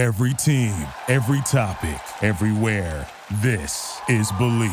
Every 0.00 0.32
team, 0.32 0.72
every 1.08 1.42
topic, 1.42 2.00
everywhere. 2.22 3.06
This 3.42 4.00
is 4.08 4.32
Bleav. 4.32 4.70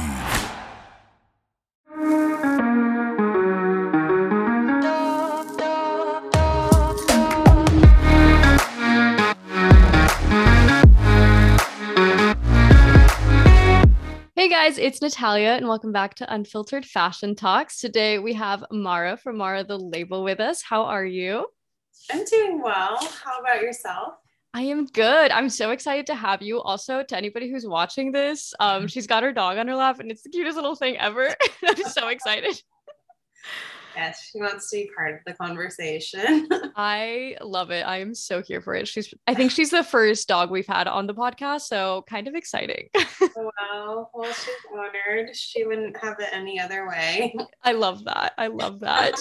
Hey 14.33 14.47
guys, 14.47 14.77
it's 14.77 15.01
Natalia, 15.01 15.49
and 15.49 15.67
welcome 15.67 15.91
back 15.91 16.15
to 16.15 16.33
Unfiltered 16.33 16.85
Fashion 16.85 17.35
Talks. 17.35 17.81
Today 17.81 18.17
we 18.17 18.31
have 18.35 18.63
Mara 18.71 19.17
from 19.17 19.35
Mara 19.35 19.65
the 19.65 19.77
Label 19.77 20.23
with 20.23 20.39
us. 20.39 20.61
How 20.61 20.83
are 20.83 21.05
you? 21.05 21.47
I'm 22.09 22.23
doing 22.23 22.61
well. 22.61 22.97
How 23.25 23.41
about 23.41 23.61
yourself? 23.61 24.13
I 24.57 24.61
am 24.61 24.87
good. 24.87 25.29
I'm 25.29 25.51
so 25.51 25.69
excited 25.69 26.07
to 26.07 26.15
have 26.15 26.41
you. 26.41 26.59
Also, 26.59 27.03
to 27.03 27.15
anybody 27.15 27.47
who's 27.47 27.67
watching 27.67 28.11
this, 28.11 28.55
um, 28.59 28.87
she's 28.87 29.05
got 29.05 29.21
her 29.21 29.31
dog 29.31 29.59
on 29.59 29.67
her 29.67 29.75
lap, 29.75 29.99
and 29.99 30.09
it's 30.09 30.23
the 30.23 30.29
cutest 30.29 30.55
little 30.55 30.73
thing 30.73 30.97
ever. 30.97 31.29
I'm 31.63 31.83
so 31.83 32.07
excited. 32.07 32.59
Yes, 33.95 34.31
she 34.31 34.39
wants 34.39 34.71
to 34.71 34.77
be 34.77 34.89
part 34.97 35.13
of 35.13 35.19
the 35.27 35.33
conversation. 35.33 36.49
I 36.75 37.37
love 37.39 37.69
it. 37.69 37.85
I 37.85 37.99
am 37.99 38.15
so 38.15 38.41
here 38.41 38.59
for 38.59 38.73
it. 38.73 38.87
She's 38.87 39.13
I 39.27 39.35
think 39.35 39.51
she's 39.51 39.69
the 39.69 39.83
first 39.83 40.27
dog 40.27 40.49
we've 40.49 40.65
had 40.65 40.87
on 40.87 41.05
the 41.05 41.13
podcast, 41.13 41.61
so 41.61 42.03
kind 42.09 42.27
of 42.27 42.33
exciting. 42.33 42.89
wow. 43.35 44.09
Well, 44.11 44.33
she's 44.33 44.55
honored. 44.73 45.35
She 45.35 45.65
wouldn't 45.65 45.97
have 45.97 46.19
it 46.19 46.29
any 46.31 46.59
other 46.59 46.87
way. 46.87 47.35
I 47.63 47.73
love 47.73 48.05
that. 48.05 48.33
I 48.39 48.47
love 48.47 48.79
that. 48.79 49.13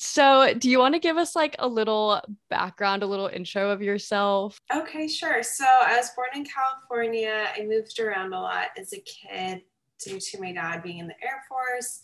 So, 0.00 0.54
do 0.54 0.70
you 0.70 0.78
want 0.78 0.94
to 0.94 1.00
give 1.00 1.16
us 1.16 1.34
like 1.34 1.56
a 1.58 1.66
little 1.66 2.22
background, 2.48 3.02
a 3.02 3.06
little 3.06 3.26
intro 3.26 3.70
of 3.70 3.82
yourself? 3.82 4.60
Okay, 4.72 5.08
sure. 5.08 5.42
So, 5.42 5.64
I 5.64 5.96
was 5.96 6.10
born 6.14 6.28
in 6.36 6.44
California. 6.44 7.48
I 7.52 7.64
moved 7.64 7.98
around 7.98 8.32
a 8.32 8.40
lot 8.40 8.66
as 8.78 8.92
a 8.92 9.00
kid 9.00 9.62
due 9.98 10.20
to 10.20 10.40
my 10.40 10.52
dad 10.52 10.84
being 10.84 10.98
in 10.98 11.08
the 11.08 11.20
Air 11.20 11.42
Force. 11.48 12.02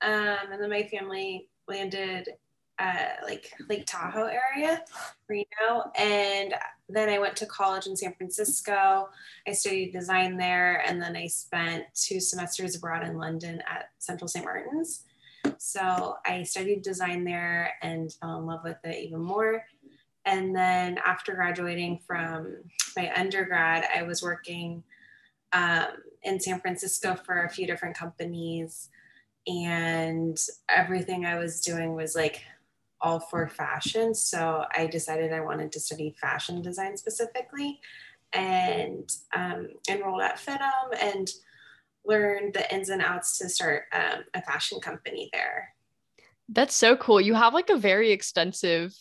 Um, 0.00 0.50
and 0.50 0.62
then 0.62 0.70
my 0.70 0.84
family 0.84 1.50
landed 1.68 2.30
uh, 2.78 3.08
like 3.24 3.52
Lake 3.68 3.84
Tahoe 3.84 4.30
area, 4.30 4.82
Reno. 5.28 5.92
And 5.94 6.54
then 6.88 7.10
I 7.10 7.18
went 7.18 7.36
to 7.36 7.46
college 7.46 7.86
in 7.86 7.96
San 7.96 8.14
Francisco. 8.14 9.10
I 9.46 9.52
studied 9.52 9.92
design 9.92 10.38
there. 10.38 10.82
And 10.86 11.02
then 11.02 11.14
I 11.14 11.26
spent 11.26 11.84
two 11.94 12.18
semesters 12.18 12.76
abroad 12.76 13.06
in 13.06 13.18
London 13.18 13.62
at 13.68 13.90
Central 13.98 14.26
St. 14.26 14.42
Martin's. 14.42 15.04
So 15.58 16.16
I 16.24 16.42
studied 16.42 16.82
design 16.82 17.24
there 17.24 17.74
and 17.82 18.12
fell 18.12 18.38
in 18.38 18.46
love 18.46 18.60
with 18.64 18.78
it 18.84 18.96
even 19.04 19.20
more. 19.20 19.64
And 20.24 20.54
then 20.54 20.98
after 21.04 21.34
graduating 21.34 22.00
from 22.06 22.56
my 22.96 23.12
undergrad, 23.16 23.86
I 23.94 24.02
was 24.02 24.22
working 24.22 24.82
um, 25.52 25.86
in 26.22 26.40
San 26.40 26.60
Francisco 26.60 27.14
for 27.14 27.44
a 27.44 27.50
few 27.50 27.66
different 27.66 27.96
companies 27.96 28.90
and 29.46 30.38
everything 30.68 31.24
I 31.24 31.38
was 31.38 31.60
doing 31.60 31.94
was 31.94 32.16
like 32.16 32.42
all 33.00 33.20
for 33.20 33.46
fashion. 33.46 34.14
So 34.14 34.64
I 34.76 34.86
decided 34.86 35.32
I 35.32 35.40
wanted 35.40 35.70
to 35.72 35.80
study 35.80 36.16
fashion 36.20 36.62
design 36.62 36.96
specifically 36.96 37.80
and 38.32 39.10
um, 39.34 39.68
enrolled 39.88 40.22
at 40.22 40.38
FIDM 40.38 41.00
and 41.00 41.30
learned 42.06 42.54
the 42.54 42.74
ins 42.74 42.88
and 42.88 43.02
outs 43.02 43.38
to 43.38 43.48
start 43.48 43.84
um, 43.92 44.24
a 44.34 44.42
fashion 44.42 44.80
company 44.80 45.28
there. 45.32 45.74
That's 46.48 46.74
so 46.74 46.96
cool. 46.96 47.20
You 47.20 47.34
have 47.34 47.54
like 47.54 47.70
a 47.70 47.76
very 47.76 48.12
extensive 48.12 48.94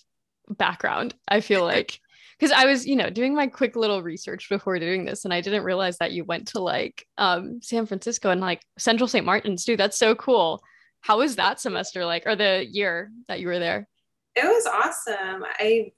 background, 0.50 1.14
I 1.28 1.42
feel 1.42 1.64
like 1.66 2.00
because 2.38 2.52
I 2.52 2.66
was, 2.66 2.86
you 2.86 2.96
know, 2.96 3.10
doing 3.10 3.34
my 3.34 3.48
quick 3.48 3.76
little 3.76 4.04
research 4.04 4.50
before 4.50 4.78
doing 4.78 5.06
this, 5.06 5.26
and 5.26 5.34
I 5.34 5.42
didn't 5.42 5.64
realize 5.64 5.98
that 6.00 6.12
you 6.12 6.26
went 6.26 6.50
to 6.50 6.60
like 6.60 7.08
um, 7.18 7.62
San 7.62 7.86
Francisco 7.86 8.30
and 8.30 8.42
like 8.42 8.62
Central 8.78 9.08
St. 9.08 9.26
Martin's, 9.26 9.64
dude. 9.64 9.80
That's 9.80 9.98
so 9.98 10.16
cool. 10.16 10.62
How 11.00 11.20
was 11.20 11.36
that 11.38 11.62
semester 11.62 12.06
like, 12.06 12.24
or 12.26 12.36
the 12.36 12.66
year 12.70 13.12
that 13.28 13.40
you 13.40 13.48
were 13.48 13.60
there? 13.60 13.88
It 14.36 14.46
was 14.46 14.66
awesome. 14.66 15.46
I, 15.60 15.94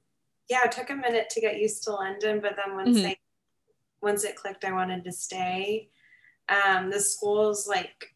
yeah, 0.50 0.66
it 0.66 0.72
took 0.72 0.90
a 0.92 0.96
minute 0.96 1.30
to 1.32 1.42
get 1.42 1.60
used 1.60 1.84
to 1.86 1.92
London, 1.92 2.40
but 2.40 2.56
then 2.56 2.76
once 2.76 2.98
mm-hmm. 2.98 3.08
I, 3.08 3.18
once 4.02 4.24
it 4.24 4.36
clicked, 4.36 4.64
I 4.64 4.74
wanted 4.74 5.04
to 5.06 5.12
stay. 5.12 5.90
Um, 6.50 6.90
the 6.90 7.00
school's 7.00 7.68
like, 7.68 8.14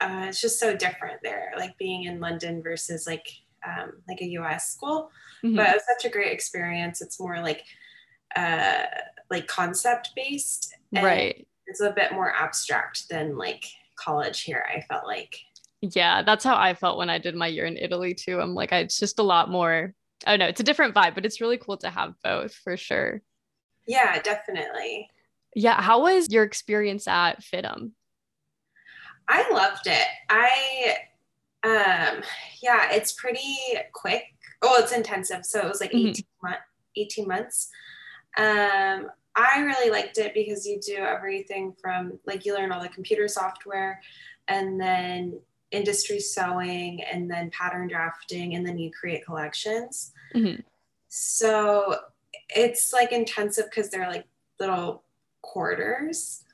uh, 0.00 0.26
it's 0.28 0.40
just 0.40 0.58
so 0.58 0.76
different 0.76 1.20
there, 1.22 1.52
like 1.56 1.76
being 1.78 2.04
in 2.04 2.20
London 2.20 2.62
versus 2.62 3.06
like 3.06 3.26
um, 3.66 3.92
like 4.08 4.20
a 4.20 4.28
US 4.30 4.72
school, 4.72 5.10
mm-hmm. 5.44 5.56
but 5.56 5.68
it 5.68 5.74
was 5.74 5.82
such 5.86 6.08
a 6.08 6.12
great 6.12 6.32
experience. 6.32 7.00
It's 7.00 7.20
more 7.20 7.40
like 7.40 7.64
uh, 8.36 8.84
like 9.30 9.46
concept 9.46 10.10
based, 10.16 10.74
right? 10.92 11.46
It's 11.66 11.80
a 11.80 11.92
bit 11.92 12.12
more 12.12 12.32
abstract 12.32 13.08
than 13.08 13.36
like 13.36 13.64
college 13.96 14.42
here. 14.42 14.64
I 14.68 14.80
felt 14.82 15.06
like. 15.06 15.38
Yeah, 15.82 16.22
that's 16.22 16.44
how 16.44 16.56
I 16.56 16.74
felt 16.74 16.98
when 16.98 17.08
I 17.08 17.18
did 17.18 17.34
my 17.34 17.46
year 17.46 17.64
in 17.64 17.76
Italy 17.76 18.14
too. 18.14 18.40
I'm 18.40 18.54
like, 18.54 18.72
I, 18.72 18.80
it's 18.80 18.98
just 18.98 19.18
a 19.18 19.22
lot 19.24 19.50
more. 19.50 19.94
Oh 20.26 20.36
don't. 20.36 20.48
It's 20.48 20.60
a 20.60 20.64
different 20.64 20.94
vibe, 20.94 21.14
but 21.14 21.24
it's 21.24 21.40
really 21.40 21.58
cool 21.58 21.78
to 21.78 21.90
have 21.90 22.14
both 22.22 22.54
for 22.54 22.76
sure. 22.76 23.22
Yeah, 23.86 24.20
definitely. 24.20 25.08
Yeah. 25.54 25.80
How 25.80 26.02
was 26.02 26.30
your 26.30 26.44
experience 26.44 27.08
at 27.08 27.42
FIDM? 27.42 27.92
I 29.28 29.50
loved 29.52 29.86
it. 29.86 30.06
I 30.28 30.96
um, 31.62 32.22
yeah, 32.62 32.90
it's 32.92 33.12
pretty 33.12 33.56
quick. 33.92 34.24
Oh, 34.62 34.76
it's 34.82 34.92
intensive. 34.92 35.44
So 35.44 35.60
it 35.60 35.68
was 35.68 35.80
like 35.80 35.92
mm-hmm. 35.92 36.08
18, 36.08 36.24
month, 36.42 36.56
18 36.96 37.28
months. 37.28 37.68
Um, 38.38 39.10
I 39.36 39.60
really 39.60 39.90
liked 39.90 40.18
it 40.18 40.34
because 40.34 40.66
you 40.66 40.80
do 40.80 40.96
everything 40.96 41.74
from 41.80 42.18
like 42.26 42.44
you 42.44 42.54
learn 42.54 42.72
all 42.72 42.82
the 42.82 42.88
computer 42.88 43.28
software 43.28 44.00
and 44.48 44.80
then 44.80 45.38
industry 45.70 46.18
sewing 46.18 47.02
and 47.04 47.30
then 47.30 47.50
pattern 47.50 47.88
drafting 47.88 48.54
and 48.54 48.66
then 48.66 48.78
you 48.78 48.90
create 48.90 49.24
collections. 49.24 50.12
Mm-hmm. 50.34 50.62
So 51.08 51.96
it's 52.48 52.92
like 52.92 53.12
intensive 53.12 53.66
because 53.66 53.90
they're 53.90 54.08
like 54.10 54.26
little 54.58 55.04
quarters 55.42 56.44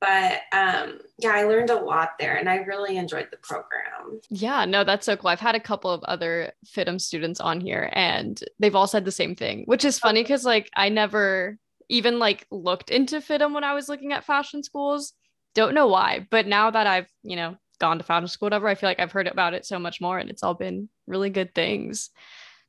but 0.00 0.40
um, 0.52 0.98
yeah, 1.18 1.30
I 1.30 1.44
learned 1.44 1.70
a 1.70 1.80
lot 1.80 2.10
there 2.18 2.36
and 2.36 2.48
I 2.48 2.56
really 2.56 2.96
enjoyed 2.96 3.28
the 3.30 3.38
program. 3.38 4.20
Yeah, 4.28 4.64
no, 4.64 4.84
that's 4.84 5.06
so 5.06 5.16
cool. 5.16 5.30
I've 5.30 5.40
had 5.40 5.54
a 5.54 5.60
couple 5.60 5.90
of 5.90 6.02
other 6.04 6.52
FIDM 6.66 7.00
students 7.00 7.40
on 7.40 7.60
here 7.60 7.90
and 7.92 8.42
they've 8.58 8.74
all 8.74 8.86
said 8.86 9.04
the 9.04 9.12
same 9.12 9.34
thing, 9.34 9.62
which 9.64 9.84
is 9.84 9.98
funny 9.98 10.22
because 10.22 10.44
like 10.44 10.70
I 10.76 10.88
never 10.88 11.56
even 11.88 12.18
like 12.18 12.46
looked 12.50 12.90
into 12.90 13.20
FIDM 13.20 13.54
when 13.54 13.64
I 13.64 13.74
was 13.74 13.88
looking 13.88 14.12
at 14.12 14.24
fashion 14.24 14.62
schools. 14.62 15.14
Don't 15.54 15.74
know 15.74 15.88
why, 15.88 16.26
but 16.30 16.46
now 16.46 16.70
that 16.70 16.86
I've, 16.86 17.08
you 17.22 17.36
know, 17.36 17.56
gone 17.78 17.98
to 17.98 18.04
fashion 18.04 18.28
school, 18.28 18.46
whatever, 18.46 18.68
I 18.68 18.74
feel 18.74 18.88
like 18.88 19.00
I've 19.00 19.12
heard 19.12 19.28
about 19.28 19.54
it 19.54 19.64
so 19.64 19.78
much 19.78 20.00
more 20.00 20.18
and 20.18 20.30
it's 20.30 20.42
all 20.42 20.54
been 20.54 20.88
really 21.06 21.30
good 21.30 21.54
things. 21.54 22.10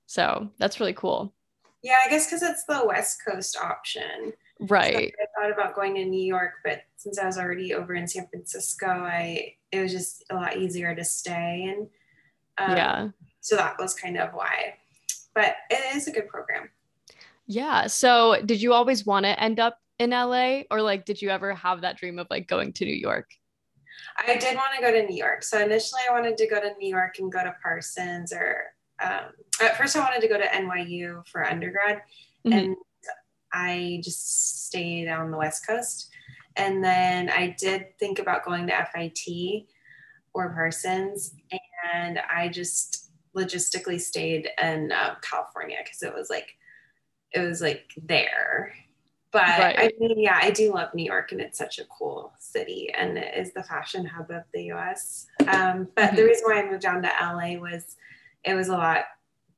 So 0.06 0.50
that's 0.58 0.80
really 0.80 0.94
cool. 0.94 1.34
Yeah, 1.84 1.98
I 2.06 2.10
guess 2.10 2.28
because 2.28 2.44
it's 2.44 2.64
the 2.66 2.86
West 2.86 3.22
Coast 3.28 3.58
option. 3.62 4.34
Right. 4.62 5.14
So 5.18 5.42
I 5.42 5.48
thought 5.48 5.52
about 5.52 5.76
going 5.76 5.96
to 5.96 6.06
New 6.06 6.24
York, 6.24 6.54
but 6.64 6.84
since 6.98 7.18
I 7.18 7.26
was 7.26 7.38
already 7.38 7.74
over 7.74 7.96
in 7.96 8.08
San 8.08 8.28
Francisco, 8.28 8.88
I 8.88 9.56
it 9.72 9.82
was 9.82 9.92
just 9.92 10.24
a 10.30 10.36
lot 10.36 10.58
easier 10.58 10.94
to 10.94 11.04
stay 11.04 11.74
and 11.76 11.88
um, 12.58 12.78
yeah. 12.78 13.10
So 13.40 13.56
that 13.56 13.78
was 13.80 13.96
kind 13.96 14.18
of 14.18 14.34
why. 14.34 14.76
But 15.34 15.56
it 15.70 15.96
is 15.96 16.08
a 16.08 16.12
good 16.12 16.28
program. 16.28 16.70
Yeah. 17.48 17.88
So 17.88 18.38
did 18.46 18.62
you 18.62 18.74
always 18.74 19.06
want 19.06 19.26
to 19.26 19.42
end 19.42 19.60
up 19.60 19.78
in 19.98 20.12
LA 20.12 20.62
or 20.70 20.82
like 20.82 21.06
did 21.06 21.22
you 21.22 21.30
ever 21.30 21.54
have 21.56 21.82
that 21.82 21.98
dream 21.98 22.20
of 22.20 22.28
like 22.30 22.48
going 22.48 22.74
to 22.74 22.86
New 22.86 22.94
York? 22.94 23.32
I 24.20 24.38
did 24.38 24.56
want 24.56 24.76
to 24.76 24.82
go 24.82 24.92
to 24.92 25.08
New 25.08 25.16
York. 25.16 25.44
So 25.44 25.60
initially 25.60 26.02
I 26.08 26.14
wanted 26.14 26.38
to 26.38 26.48
go 26.48 26.60
to 26.60 26.72
New 26.80 26.90
York 26.90 27.16
and 27.20 27.32
go 27.32 27.44
to 27.44 27.56
Parsons 27.64 28.32
or 28.32 28.66
um, 29.02 29.32
at 29.62 29.78
first 29.78 29.96
I 29.96 30.00
wanted 30.00 30.22
to 30.22 30.28
go 30.28 30.38
to 30.38 30.46
NYU 30.46 31.26
for 31.28 31.44
undergrad 31.44 32.02
mm-hmm. 32.46 32.54
and 32.54 32.76
I 33.54 34.02
just 34.04 34.68
stayed 34.68 35.08
on 35.08 35.32
the 35.32 35.38
West 35.38 35.66
Coast. 35.66 36.10
And 36.56 36.84
then 36.84 37.30
I 37.30 37.56
did 37.58 37.98
think 38.00 38.20
about 38.20 38.46
going 38.46 38.68
to 38.68 38.88
FIT 38.94 39.68
or 40.34 40.54
Parsons, 40.54 41.34
and 41.94 42.20
I 42.20 42.50
just 42.50 43.10
logistically 43.36 44.00
stayed 44.00 44.50
in 44.62 44.92
uh, 44.92 45.16
California 45.22 45.78
because 45.84 46.04
it 46.04 46.14
was 46.14 46.30
like, 46.30 46.56
it 47.34 47.40
was 47.40 47.62
like 47.62 47.92
there. 48.04 48.74
But 49.32 49.44
right. 49.44 49.80
I 49.80 49.92
mean, 50.00 50.20
yeah, 50.20 50.40
I 50.42 50.52
do 50.52 50.74
love 50.74 50.94
New 50.94 51.06
York, 51.06 51.32
and 51.32 51.40
it's 51.40 51.58
such 51.58 51.80
a 51.80 51.86
cool 51.86 52.34
city, 52.40 52.90
and 52.94 53.18
it 53.18 53.34
is 53.38 53.54
the 53.54 53.64
fashion 53.64 54.06
hub 54.06 54.30
of 54.30 54.44
the 54.54 54.64
U.S. 54.66 55.28
Um, 55.48 55.88
but 55.96 56.08
mm-hmm. 56.08 56.16
the 56.18 56.24
reason 56.24 56.44
why 56.46 56.62
I 56.62 56.70
moved 56.70 56.82
down 56.82 57.02
to 57.02 57.10
LA 57.22 57.58
was 57.58 57.96
it 58.44 58.56
was 58.56 58.68
a 58.68 58.74
lot 58.74 59.06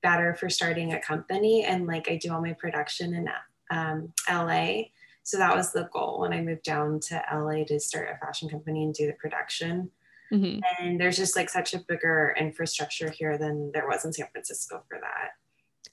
better 0.04 0.36
for 0.36 0.48
starting 0.48 0.94
a 0.94 1.02
company, 1.02 1.64
and 1.64 1.88
like 1.88 2.08
I 2.08 2.18
do 2.18 2.32
all 2.32 2.42
my 2.42 2.54
production 2.54 3.16
in 3.16 3.28
um, 3.74 4.14
LA. 4.30 4.84
So 5.24 5.38
that 5.38 5.56
was 5.56 5.72
the 5.72 5.90
goal 5.94 6.20
when 6.20 6.34
I 6.34 6.42
moved 6.42 6.64
down 6.64 7.00
to 7.08 7.24
LA 7.34 7.64
to 7.66 7.80
start 7.80 8.10
a 8.14 8.26
fashion 8.26 8.50
company 8.50 8.84
and 8.84 8.94
do 8.94 9.08
the 9.08 9.14
production. 9.14 9.90
Mm-hmm. 10.32 10.60
And 10.80 11.00
there's 11.00 11.18
just 11.18 11.36
like 11.36 11.50
such 11.50 11.74
a 11.74 11.80
bigger 11.80 12.36
infrastructure 12.40 13.10
here 13.10 13.38
than 13.38 13.72
there 13.74 13.88
was 13.88 14.04
in 14.04 14.14
San 14.14 14.28
Francisco 14.32 14.84
for 14.90 15.00
that. 15.00 15.32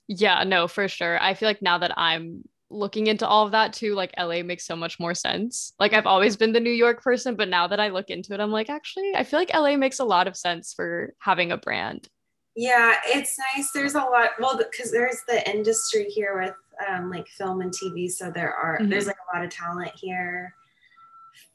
Yeah, 0.09 0.43
no, 0.45 0.67
for 0.67 0.89
sure. 0.89 1.23
I 1.23 1.35
feel 1.35 1.49
like 1.49 1.63
now 1.63 1.79
that 1.79 1.97
I'm 1.97 2.43
looking 2.71 3.09
into 3.09 3.27
all 3.27 3.45
of 3.45 3.53
that 3.53 3.73
too, 3.73 3.95
like 3.95 4.15
LA 4.19 4.43
makes 4.43 4.67
so 4.67 4.75
much 4.75 4.99
more 4.99 5.15
sense. 5.15 5.73
Like 5.79 5.93
I've 5.93 6.07
always 6.07 6.37
been 6.37 6.53
the 6.53 6.61
New 6.61 6.71
York 6.71 7.03
person, 7.03 7.37
but 7.37 7.49
now 7.49 7.67
that 7.67 7.81
I 7.81 7.89
look 7.89 8.11
into 8.11 8.33
it, 8.33 8.41
I'm 8.41 8.51
like, 8.51 8.71
actually, 8.71 9.13
I 9.15 9.25
feel 9.25 9.39
like 9.39 9.55
LA 9.55 9.77
makes 9.77 9.99
a 9.99 10.05
lot 10.05 10.27
of 10.27 10.37
sense 10.37 10.73
for 10.73 11.15
having 11.19 11.53
a 11.53 11.57
brand. 11.57 12.09
Yeah, 12.57 12.97
it's 13.07 13.37
nice. 13.57 13.71
There's 13.73 13.95
a 13.95 14.01
lot, 14.01 14.31
well, 14.41 14.59
because 14.59 14.91
there's 14.91 15.19
the 15.29 15.49
industry 15.49 16.05
here 16.05 16.41
with 16.41 16.55
um, 16.89 17.11
like 17.11 17.29
film 17.29 17.61
and 17.61 17.73
TV. 17.73 18.11
So 18.11 18.31
there 18.31 18.55
are, 18.55 18.79
mm-hmm. 18.79 18.89
there's 18.89 19.07
like 19.07 19.17
a 19.17 19.37
lot 19.37 19.45
of 19.45 19.51
talent 19.51 19.93
here 19.95 20.55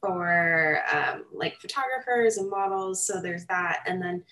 for 0.02 0.82
um, 0.94 1.26
like 1.34 1.60
photographers 1.60 2.38
and 2.38 2.50
models. 2.50 3.06
So 3.06 3.22
there's 3.22 3.46
that. 3.46 3.84
And 3.88 4.02
then 4.02 4.24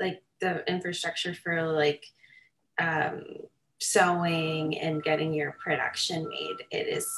like 0.00 0.22
the 0.40 0.68
infrastructure 0.70 1.34
for 1.34 1.72
like 1.72 2.04
um, 2.78 3.24
sewing 3.78 4.78
and 4.78 5.02
getting 5.02 5.32
your 5.32 5.52
production 5.52 6.28
made, 6.28 6.56
it 6.70 6.88
is 6.88 7.08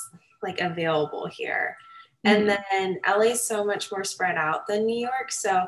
like 0.43 0.61
available 0.61 1.27
here. 1.27 1.77
Mm-hmm. 2.27 2.37
And 2.37 2.59
then 2.71 3.01
LA 3.07 3.33
is 3.33 3.47
so 3.47 3.65
much 3.65 3.91
more 3.91 4.05
spread 4.05 4.37
out 4.37 4.67
than 4.67 4.87
New 4.87 4.99
York. 4.99 5.31
So 5.31 5.67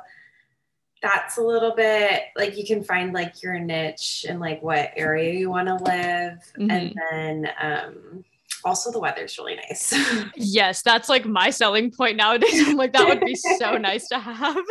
that's 1.03 1.37
a 1.37 1.43
little 1.43 1.75
bit 1.75 2.23
like 2.37 2.57
you 2.57 2.65
can 2.65 2.83
find 2.83 3.13
like 3.13 3.43
your 3.43 3.59
niche 3.59 4.25
and 4.29 4.39
like 4.39 4.63
what 4.63 4.93
area 4.97 5.35
you 5.35 5.51
want 5.51 5.67
to 5.69 5.75
live. 5.75 6.39
Mm-hmm. 6.57 6.71
And 6.71 6.95
then 7.11 7.49
um 7.61 8.25
also 8.65 8.91
the 8.91 9.01
weather's 9.01 9.37
really 9.39 9.57
nice. 9.57 9.95
yes, 10.37 10.83
that's 10.83 11.09
like 11.09 11.27
my 11.27 11.51
selling 11.51 11.91
point 11.91 12.17
nowadays. 12.17 12.69
I'm 12.69 12.77
like, 12.77 12.93
that 12.93 13.07
would 13.07 13.21
be 13.21 13.35
so 13.35 13.77
nice 13.79 14.09
to 14.09 14.19
have. 14.19 14.65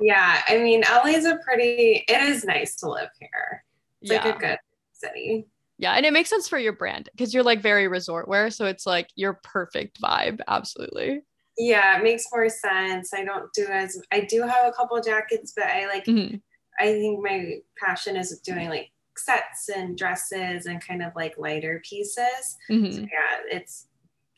yeah, 0.00 0.42
I 0.48 0.58
mean, 0.58 0.82
LA 0.90 1.10
is 1.10 1.24
a 1.24 1.38
pretty, 1.44 2.04
it 2.08 2.22
is 2.22 2.44
nice 2.44 2.76
to 2.76 2.90
live 2.90 3.10
here. 3.20 3.64
It's 4.00 4.10
yeah. 4.10 4.24
like 4.24 4.36
a 4.36 4.38
good 4.38 4.58
city. 4.92 5.46
Yeah, 5.78 5.94
and 5.94 6.06
it 6.06 6.12
makes 6.12 6.30
sense 6.30 6.48
for 6.48 6.58
your 6.58 6.74
brand 6.74 7.08
because 7.12 7.34
you're 7.34 7.42
like 7.42 7.60
very 7.60 7.88
resort 7.88 8.28
wear, 8.28 8.50
so 8.50 8.66
it's 8.66 8.86
like 8.86 9.08
your 9.16 9.40
perfect 9.42 10.00
vibe. 10.00 10.40
Absolutely. 10.46 11.22
Yeah, 11.58 11.98
it 11.98 12.02
makes 12.02 12.26
more 12.32 12.48
sense. 12.48 13.12
I 13.12 13.24
don't 13.24 13.52
do 13.52 13.66
as 13.66 14.00
I 14.10 14.20
do 14.20 14.42
have 14.42 14.66
a 14.66 14.72
couple 14.72 15.00
jackets, 15.00 15.52
but 15.54 15.66
I 15.66 15.86
like 15.86 16.06
mm-hmm. 16.06 16.36
I 16.80 16.84
think 16.84 17.22
my 17.22 17.56
passion 17.78 18.16
is 18.16 18.40
doing 18.40 18.68
like 18.68 18.90
sets 19.16 19.68
and 19.68 19.96
dresses 19.96 20.66
and 20.66 20.84
kind 20.84 21.02
of 21.02 21.12
like 21.14 21.34
lighter 21.36 21.82
pieces. 21.88 22.56
Mm-hmm. 22.70 22.92
So 22.92 23.00
yeah, 23.00 23.56
it's 23.56 23.86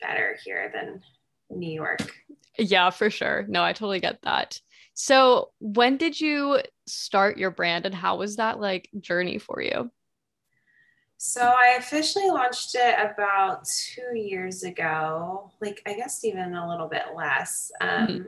better 0.01 0.37
here 0.43 0.71
than 0.73 1.01
New 1.49 1.71
York. 1.71 2.13
Yeah, 2.57 2.89
for 2.89 3.09
sure. 3.09 3.45
No, 3.47 3.63
I 3.63 3.73
totally 3.73 3.99
get 3.99 4.21
that. 4.23 4.59
So, 4.93 5.49
when 5.59 5.97
did 5.97 6.19
you 6.19 6.61
start 6.87 7.37
your 7.37 7.51
brand 7.51 7.85
and 7.85 7.93
how 7.93 8.17
was 8.17 8.37
that 8.37 8.61
like 8.61 8.89
journey 9.01 9.37
for 9.37 9.61
you? 9.61 9.91
So, 11.17 11.41
I 11.41 11.77
officially 11.79 12.29
launched 12.29 12.75
it 12.75 12.95
about 12.99 13.65
two 13.65 14.17
years 14.17 14.63
ago, 14.63 15.51
like 15.61 15.81
I 15.85 15.93
guess 15.93 16.23
even 16.23 16.53
a 16.55 16.69
little 16.69 16.87
bit 16.87 17.03
less. 17.15 17.71
Um, 17.81 18.07
mm-hmm. 18.07 18.27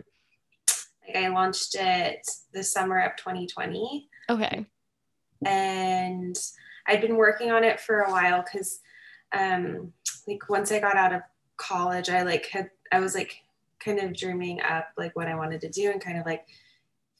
like 1.08 1.24
I 1.24 1.28
launched 1.28 1.76
it 1.78 2.26
the 2.54 2.64
summer 2.64 3.00
of 3.02 3.16
2020. 3.18 4.10
Okay 4.30 4.66
and 5.46 6.36
I'd 6.88 7.02
been 7.02 7.18
working 7.18 7.52
on 7.52 7.64
it 7.64 7.80
for 7.80 8.02
a 8.02 8.12
while 8.12 8.44
because 8.44 8.80
um 9.38 9.94
like 10.28 10.50
once 10.50 10.72
I 10.72 10.80
got 10.80 10.96
out 10.96 11.14
of 11.14 11.22
college 11.58 12.10
I 12.10 12.24
like 12.24 12.48
had 12.48 12.70
I 12.92 13.00
was 13.00 13.14
like 13.14 13.36
kind 13.80 14.00
of 14.00 14.16
dreaming 14.16 14.62
up 14.62 14.90
like 14.98 15.16
what 15.16 15.28
I 15.28 15.36
wanted 15.36 15.62
to 15.62 15.70
do 15.70 15.92
and 15.92 16.02
kind 16.02 16.18
of 16.18 16.26
like 16.26 16.46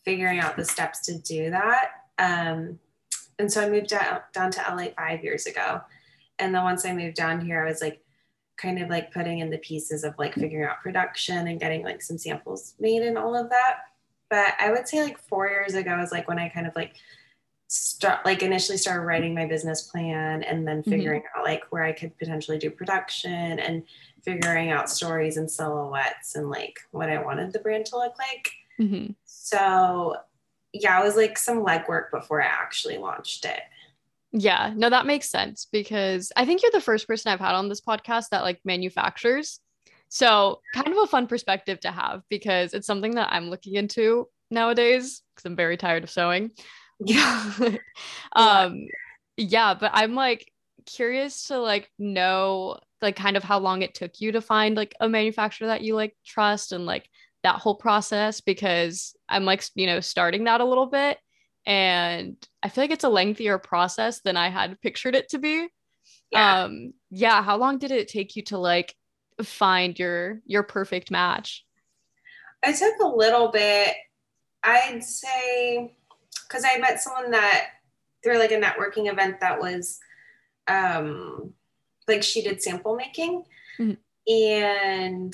figuring 0.06 0.40
out 0.40 0.56
the 0.56 0.66
steps 0.66 1.02
to 1.08 1.18
do 1.20 1.52
that 1.52 1.90
um 2.18 2.80
and 3.40 3.52
so 3.52 3.62
I 3.62 3.70
moved 3.70 3.88
down, 3.88 4.22
down 4.34 4.52
to 4.52 4.62
LA 4.62 4.88
five 4.96 5.24
years 5.24 5.46
ago 5.46 5.82
and 6.40 6.54
then 6.54 6.64
once 6.64 6.86
I 6.86 6.94
moved 6.94 7.16
down 7.16 7.44
here 7.44 7.64
I 7.64 7.70
was 7.70 7.82
like 7.82 8.04
kind 8.58 8.82
of 8.82 8.90
like 8.90 9.14
putting 9.14 9.40
in 9.40 9.50
the 9.50 9.60
pieces 9.60 10.04
of 10.04 10.16
like 10.18 10.34
figuring 10.34 10.68
out 10.68 10.82
production 10.82 11.48
and 11.48 11.60
getting 11.60 11.84
like 11.84 12.02
some 12.02 12.18
samples 12.18 12.74
made 12.80 13.04
and 13.04 13.18
all 13.18 13.36
of 13.36 13.50
that 13.50 13.78
but 14.30 14.54
I 14.60 14.72
would 14.72 14.88
say 14.88 15.02
like 15.02 15.20
four 15.20 15.48
years 15.48 15.74
ago 15.74 15.98
was 15.98 16.12
like 16.12 16.28
when 16.28 16.40
I 16.40 16.50
kind 16.50 16.68
of 16.68 16.76
like 16.76 16.96
start 17.68 18.26
like 18.26 18.44
initially 18.44 18.78
started 18.78 19.02
writing 19.02 19.34
my 19.34 19.46
business 19.46 19.84
plan 19.84 20.44
and 20.44 20.68
then 20.68 20.82
mm-hmm. 20.82 20.92
figuring 20.92 21.22
mm-hmm. 21.22 21.40
out 21.40 21.46
like 21.46 21.64
where 21.70 21.84
I 21.84 21.92
could 21.92 22.18
potentially 22.18 22.58
do 22.58 22.70
production 22.70 23.60
and 23.60 23.84
figuring 24.24 24.72
out 24.72 24.90
stories 24.90 25.38
and 25.38 25.50
silhouettes 25.50 26.36
and 26.36 26.50
like 26.50 26.80
what 26.92 27.10
I 27.10 27.22
wanted 27.22 27.54
the 27.54 27.60
brand 27.60 27.86
to 27.88 27.98
look 27.98 28.16
like. 28.18 28.52
Mm-hmm. 28.80 29.14
So 29.26 30.16
yeah, 30.74 31.00
it 31.00 31.04
was 31.04 31.16
like 31.16 31.38
some 31.38 31.64
legwork 31.64 32.12
before 32.12 32.42
I 32.42 32.48
actually 32.48 32.98
launched 32.98 33.46
it. 33.46 33.60
Yeah, 34.32 34.74
no, 34.76 34.90
that 34.90 35.06
makes 35.06 35.30
sense 35.30 35.68
because 35.72 36.32
I 36.36 36.46
think 36.46 36.62
you're 36.62 36.72
the 36.72 36.82
first 36.82 37.08
person 37.08 37.32
I've 37.32 37.40
had 37.40 37.56
on 37.56 37.70
this 37.70 37.82
podcast 37.82 38.30
that 38.32 38.44
like 38.44 38.60
manufactures. 38.66 39.60
So, 40.10 40.62
kind 40.74 40.88
of 40.88 40.98
a 40.98 41.08
fun 41.08 41.28
perspective 41.28 41.80
to 41.82 41.92
have 41.92 42.22
because 42.30 42.74
it's 42.74 42.88
something 42.88 43.16
that 43.16 43.30
I'm 43.32 43.50
looking 43.50 43.76
into 43.76 44.28
nowadays 44.52 45.22
because 45.36 45.46
I'm 45.46 45.56
very 45.56 45.78
tired 45.78 46.04
of 46.04 46.10
sewing. 46.10 46.52
Yeah. 47.00 47.54
um 48.36 48.88
yeah, 49.38 49.74
but 49.76 49.92
I'm 49.94 50.16
like 50.16 50.52
curious 50.86 51.48
to 51.48 51.60
like 51.60 51.92
know 52.00 52.80
like 53.02 53.16
kind 53.16 53.38
of 53.38 53.44
how 53.44 53.60
long 53.60 53.82
it 53.82 53.94
took 53.94 54.20
you 54.20 54.32
to 54.32 54.42
find 54.42 54.76
like 54.76 54.96
a 55.00 55.08
manufacturer 55.08 55.68
that 55.68 55.82
you 55.82 55.96
like 55.96 56.16
trust 56.26 56.72
and 56.72 56.86
like 56.86 57.08
that 57.48 57.62
whole 57.62 57.76
process 57.76 58.42
because 58.42 59.16
I'm 59.30 59.46
like 59.46 59.64
you 59.76 59.88
know 59.88 60.02
starting 60.02 60.44
that 60.44 60.60
a 60.60 60.66
little 60.66 60.86
bit 60.86 61.18
and 61.66 62.36
I 62.62 62.68
feel 62.68 62.84
like 62.84 62.92
it's 62.92 63.06
a 63.06 63.10
lengthier 63.10 63.58
process 63.58 64.20
than 64.20 64.36
I 64.36 64.50
had 64.50 64.80
pictured 64.82 65.16
it 65.16 65.30
to 65.30 65.38
be. 65.38 65.68
Yeah. 66.30 66.64
Um 66.64 66.94
yeah, 67.10 67.42
how 67.42 67.56
long 67.58 67.78
did 67.78 67.92
it 67.92 68.10
take 68.10 68.36
you 68.36 68.44
to 68.44 68.58
like 68.58 68.96
find 69.42 69.98
your 69.98 70.42
your 70.46 70.64
perfect 70.64 71.10
match? 71.10 71.66
It 72.64 72.76
took 72.76 73.00
a 73.02 73.16
little 73.16 73.50
bit. 73.50 73.96
I'd 74.64 75.04
say 75.04 75.96
because 76.44 76.66
I 76.66 76.80
met 76.80 77.00
someone 77.00 77.32
that 77.32 77.68
through 78.24 78.40
like 78.40 78.52
a 78.52 78.60
networking 78.60 79.10
event 79.10 79.40
that 79.40 79.62
was 79.62 80.00
um 80.68 81.54
like 82.10 82.24
she 82.24 82.42
did 82.42 82.62
sample 82.62 82.98
making 82.98 83.44
mm-hmm. 83.80 84.34
and 84.34 85.34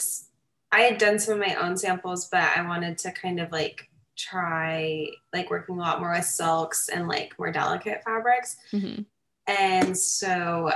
I 0.74 0.82
had 0.82 0.98
done 0.98 1.20
some 1.20 1.36
of 1.36 1.40
my 1.40 1.54
own 1.56 1.78
samples, 1.78 2.28
but 2.30 2.42
I 2.58 2.68
wanted 2.68 2.98
to 3.00 3.12
kind 3.12 3.40
of 3.40 3.52
like 3.52 3.88
try 4.18 5.08
like 5.32 5.52
working 5.52 5.76
a 5.76 5.80
lot 5.80 6.00
more 6.00 6.12
with 6.12 6.26
silks 6.26 6.90
and 6.90 7.08
like 7.08 7.38
more 7.38 7.52
delicate 7.52 8.04
fabrics. 8.04 8.58
Mm-hmm. 8.72 9.04
And 9.46 9.96
so 9.96 10.72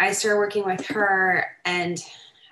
I 0.00 0.12
started 0.12 0.38
working 0.38 0.64
with 0.64 0.86
her 0.86 1.46
and 1.66 2.02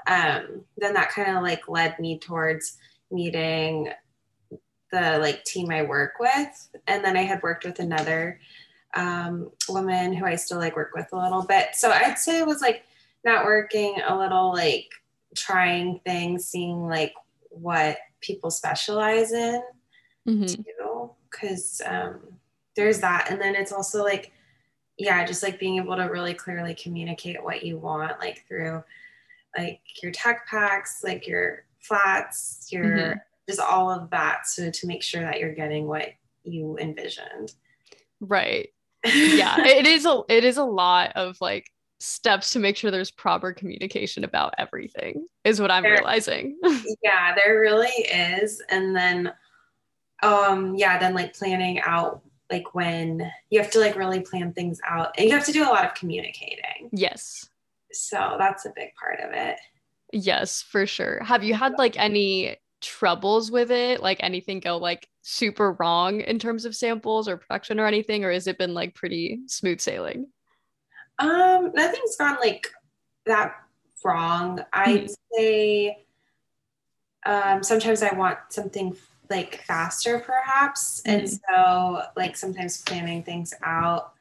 um, 0.06 0.64
then 0.76 0.92
that 0.94 1.10
kind 1.12 1.34
of 1.34 1.42
like 1.42 1.66
led 1.66 1.98
me 1.98 2.18
towards 2.18 2.76
meeting 3.10 3.90
the 4.92 5.18
like 5.18 5.44
team 5.44 5.70
I 5.70 5.82
work 5.82 6.14
with. 6.20 6.68
And 6.86 7.02
then 7.02 7.16
I 7.16 7.22
had 7.22 7.42
worked 7.42 7.64
with 7.64 7.78
another 7.78 8.38
um, 8.94 9.50
woman 9.66 10.12
who 10.12 10.26
I 10.26 10.36
still 10.36 10.58
like 10.58 10.76
work 10.76 10.92
with 10.94 11.08
a 11.12 11.16
little 11.16 11.42
bit. 11.42 11.68
So 11.72 11.90
I'd 11.90 12.18
say 12.18 12.38
it 12.38 12.46
was 12.46 12.60
like 12.60 12.84
networking 13.26 14.02
a 14.06 14.14
little 14.14 14.52
like 14.52 14.90
trying 15.36 16.00
things, 16.00 16.46
seeing 16.46 16.86
like 16.86 17.14
what 17.50 17.98
people 18.20 18.50
specialize 18.50 19.32
in 19.32 19.62
mm-hmm. 20.26 20.44
too. 20.44 21.10
Cause 21.30 21.80
um, 21.86 22.20
there's 22.76 23.00
that. 23.00 23.30
And 23.30 23.40
then 23.40 23.54
it's 23.54 23.72
also 23.72 24.02
like, 24.02 24.32
yeah, 24.98 25.24
just 25.24 25.42
like 25.42 25.58
being 25.58 25.76
able 25.76 25.96
to 25.96 26.04
really 26.04 26.34
clearly 26.34 26.74
communicate 26.74 27.42
what 27.42 27.64
you 27.64 27.78
want, 27.78 28.20
like 28.20 28.44
through 28.46 28.82
like 29.56 29.80
your 30.02 30.12
tech 30.12 30.46
packs, 30.46 31.02
like 31.02 31.26
your 31.26 31.64
flats, 31.80 32.68
your 32.70 32.84
mm-hmm 32.84 33.18
just 33.50 33.60
all 33.60 33.90
of 33.90 34.08
that 34.10 34.46
so 34.46 34.70
to 34.70 34.86
make 34.86 35.02
sure 35.02 35.22
that 35.22 35.40
you're 35.40 35.54
getting 35.54 35.86
what 35.86 36.08
you 36.44 36.78
envisioned 36.78 37.52
right 38.20 38.68
yeah 39.04 39.60
it 39.60 39.86
is 39.86 40.06
a 40.06 40.22
it 40.28 40.44
is 40.44 40.56
a 40.56 40.64
lot 40.64 41.12
of 41.16 41.36
like 41.40 41.70
steps 42.00 42.50
to 42.50 42.58
make 42.58 42.76
sure 42.76 42.90
there's 42.90 43.10
proper 43.10 43.52
communication 43.52 44.24
about 44.24 44.54
everything 44.56 45.26
is 45.44 45.60
what 45.60 45.70
i'm 45.70 45.82
there, 45.82 45.92
realizing. 45.92 46.58
Yeah 47.02 47.34
there 47.34 47.60
really 47.60 47.88
is. 47.88 48.62
And 48.70 48.96
then 48.96 49.32
um 50.22 50.74
yeah 50.76 50.98
then 50.98 51.14
like 51.14 51.34
planning 51.34 51.80
out 51.80 52.22
like 52.50 52.74
when 52.74 53.30
you 53.50 53.60
have 53.60 53.70
to 53.70 53.78
like 53.78 53.96
really 53.96 54.20
plan 54.20 54.52
things 54.52 54.80
out 54.88 55.14
and 55.16 55.28
you 55.28 55.34
have 55.34 55.44
to 55.46 55.52
do 55.52 55.62
a 55.62 55.68
lot 55.68 55.84
of 55.84 55.94
communicating. 55.94 56.88
Yes. 56.90 57.48
So 57.92 58.36
that's 58.38 58.64
a 58.64 58.72
big 58.74 58.94
part 58.94 59.20
of 59.20 59.32
it. 59.32 59.58
Yes 60.12 60.62
for 60.62 60.86
sure. 60.86 61.22
Have 61.22 61.44
you 61.44 61.54
had 61.54 61.74
like 61.78 61.98
any 61.98 62.56
troubles 62.80 63.50
with 63.50 63.70
it? 63.70 64.02
Like 64.02 64.22
anything 64.22 64.60
go 64.60 64.78
like 64.78 65.06
super 65.22 65.72
wrong 65.78 66.22
in 66.22 66.38
terms 66.38 66.64
of 66.64 66.74
samples 66.74 67.28
or 67.28 67.36
production 67.36 67.78
or 67.78 67.86
anything, 67.86 68.24
or 68.24 68.32
has 68.32 68.46
it 68.46 68.58
been 68.58 68.74
like 68.74 68.94
pretty 68.94 69.40
smooth 69.46 69.80
sailing? 69.80 70.28
Um, 71.20 71.72
nothing's 71.74 72.16
gone 72.16 72.38
like 72.40 72.68
that 73.26 73.54
wrong. 74.04 74.64
I'd 74.72 75.04
mm-hmm. 75.04 75.12
say 75.36 76.04
um, 77.26 77.62
sometimes 77.62 78.02
I 78.02 78.14
want 78.14 78.38
something 78.48 78.96
like 79.28 79.62
faster, 79.62 80.18
perhaps, 80.18 81.02
mm-hmm. 81.02 81.20
and 81.20 81.30
so 81.30 82.02
like 82.16 82.36
sometimes 82.36 82.82
planning 82.82 83.22
things 83.22 83.54
out 83.62 84.14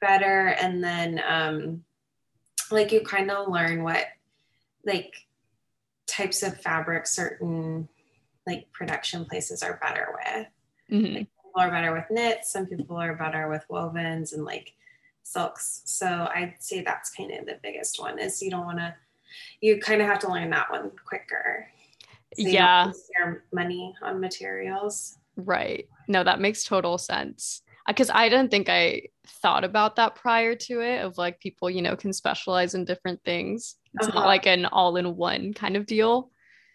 better, 0.00 0.48
and 0.60 0.84
then 0.84 1.20
um, 1.26 1.84
like 2.70 2.92
you 2.92 3.00
kind 3.00 3.30
of 3.30 3.48
learn 3.48 3.82
what 3.82 4.04
like 4.84 5.14
types 6.06 6.42
of 6.42 6.60
fabric 6.60 7.06
certain 7.06 7.88
like 8.46 8.70
production 8.72 9.24
places 9.24 9.62
are 9.62 9.78
better 9.82 10.08
with. 10.12 10.46
Mhm. 10.90 11.14
Like 11.14 11.28
people 11.42 11.52
are 11.56 11.70
better 11.70 11.92
with 11.92 12.10
knits, 12.10 12.52
some 12.52 12.66
people 12.66 12.96
are 12.96 13.14
better 13.14 13.48
with 13.48 13.64
wovens 13.70 14.34
and 14.34 14.44
like 14.44 14.74
silks. 15.24 15.82
So 15.86 16.06
I'd 16.06 16.54
say 16.60 16.82
that's 16.82 17.10
kind 17.10 17.32
of 17.32 17.46
the 17.46 17.58
biggest 17.62 18.00
one 18.00 18.18
is 18.20 18.40
you 18.40 18.50
don't 18.50 18.64
want 18.66 18.78
to 18.78 18.94
you 19.60 19.80
kind 19.80 20.00
of 20.00 20.06
have 20.06 20.20
to 20.20 20.30
learn 20.30 20.50
that 20.50 20.70
one 20.70 20.92
quicker. 21.04 21.66
So 22.36 22.46
Yeah. 22.46 22.92
money 23.52 23.94
on 24.00 24.20
materials. 24.20 25.18
Right. 25.36 25.88
No, 26.06 26.22
that 26.22 26.40
makes 26.40 26.62
total 26.62 26.98
sense. 26.98 27.62
Because 27.88 28.10
I 28.10 28.28
didn't 28.28 28.50
think 28.50 28.68
I 28.68 29.08
thought 29.26 29.64
about 29.64 29.96
that 29.96 30.14
prior 30.14 30.54
to 30.54 30.80
it 30.80 31.00
of 31.04 31.18
like 31.18 31.40
people, 31.40 31.68
you 31.68 31.82
know, 31.82 31.96
can 31.96 32.12
specialize 32.12 32.74
in 32.74 32.84
different 32.84 33.22
things. 33.24 33.76
It's 33.94 34.08
Uh-huh. 34.08 34.20
not 34.20 34.26
like 34.26 34.46
an 34.46 34.66
all 34.66 34.96
in 34.96 35.16
one 35.16 35.52
kind 35.52 35.76
of 35.76 35.84
deal. 35.86 36.30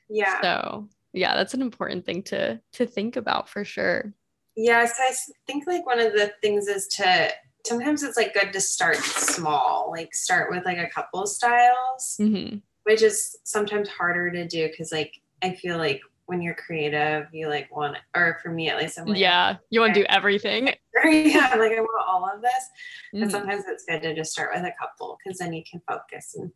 Yeah. 0.10 0.42
So, 0.42 0.90
yeah, 1.14 1.36
that's 1.36 1.54
an 1.54 1.62
important 1.62 2.06
thing 2.06 2.24
to 2.24 2.60
to 2.74 2.86
think 2.86 3.16
about 3.16 3.48
for 3.50 3.64
sure. 3.64 4.14
Yeah, 4.56 4.86
so 4.86 5.02
I 5.02 5.14
think 5.48 5.66
like 5.66 5.86
one 5.86 6.00
of 6.00 6.12
the 6.14 6.34
things 6.42 6.68
is 6.68 6.88
to 6.98 7.32
sometimes 7.66 8.04
it's 8.04 8.18
like 8.18 8.34
good 8.34 8.54
to 8.54 8.62
start 8.62 8.98
small, 8.98 9.92
like 9.96 10.14
start 10.14 10.52
with 10.52 10.66
like 10.66 10.78
a 10.78 10.88
couple 10.90 11.26
styles, 11.28 12.18
Mhm. 12.20 12.62
which 12.84 13.02
is 13.02 13.38
sometimes 13.44 13.90
harder 13.90 14.32
to 14.32 14.48
do 14.48 14.68
because 14.68 14.92
like 14.92 15.14
I 15.42 15.54
feel 15.56 15.78
like 15.78 16.02
when 16.26 16.42
you're 16.42 16.56
creative, 16.56 17.28
you 17.34 17.48
like 17.48 17.74
want 17.76 17.98
or 18.16 18.40
for 18.44 18.50
me 18.50 18.70
at 18.70 18.78
least, 18.78 19.00
I'm 19.00 19.08
like 19.08 19.18
Yeah, 19.20 19.58
you 19.70 19.80
want 19.80 19.94
to 19.96 20.02
do 20.02 20.06
everything. 20.10 20.68
yeah, 21.04 21.56
like 21.58 21.72
I 21.72 21.80
want 21.82 22.08
all 22.08 22.30
of 22.30 22.42
this. 22.42 22.70
But 23.14 23.22
Mhm. 23.22 23.32
sometimes 23.32 23.64
it's 23.68 23.86
good 23.86 24.02
to 24.04 24.16
just 24.16 24.32
start 24.32 24.52
with 24.54 24.64
a 24.64 24.74
couple 24.80 25.18
because 25.24 25.40
then 25.40 25.54
you 25.54 25.64
can 25.70 25.82
focus 25.88 26.36
and 26.36 26.52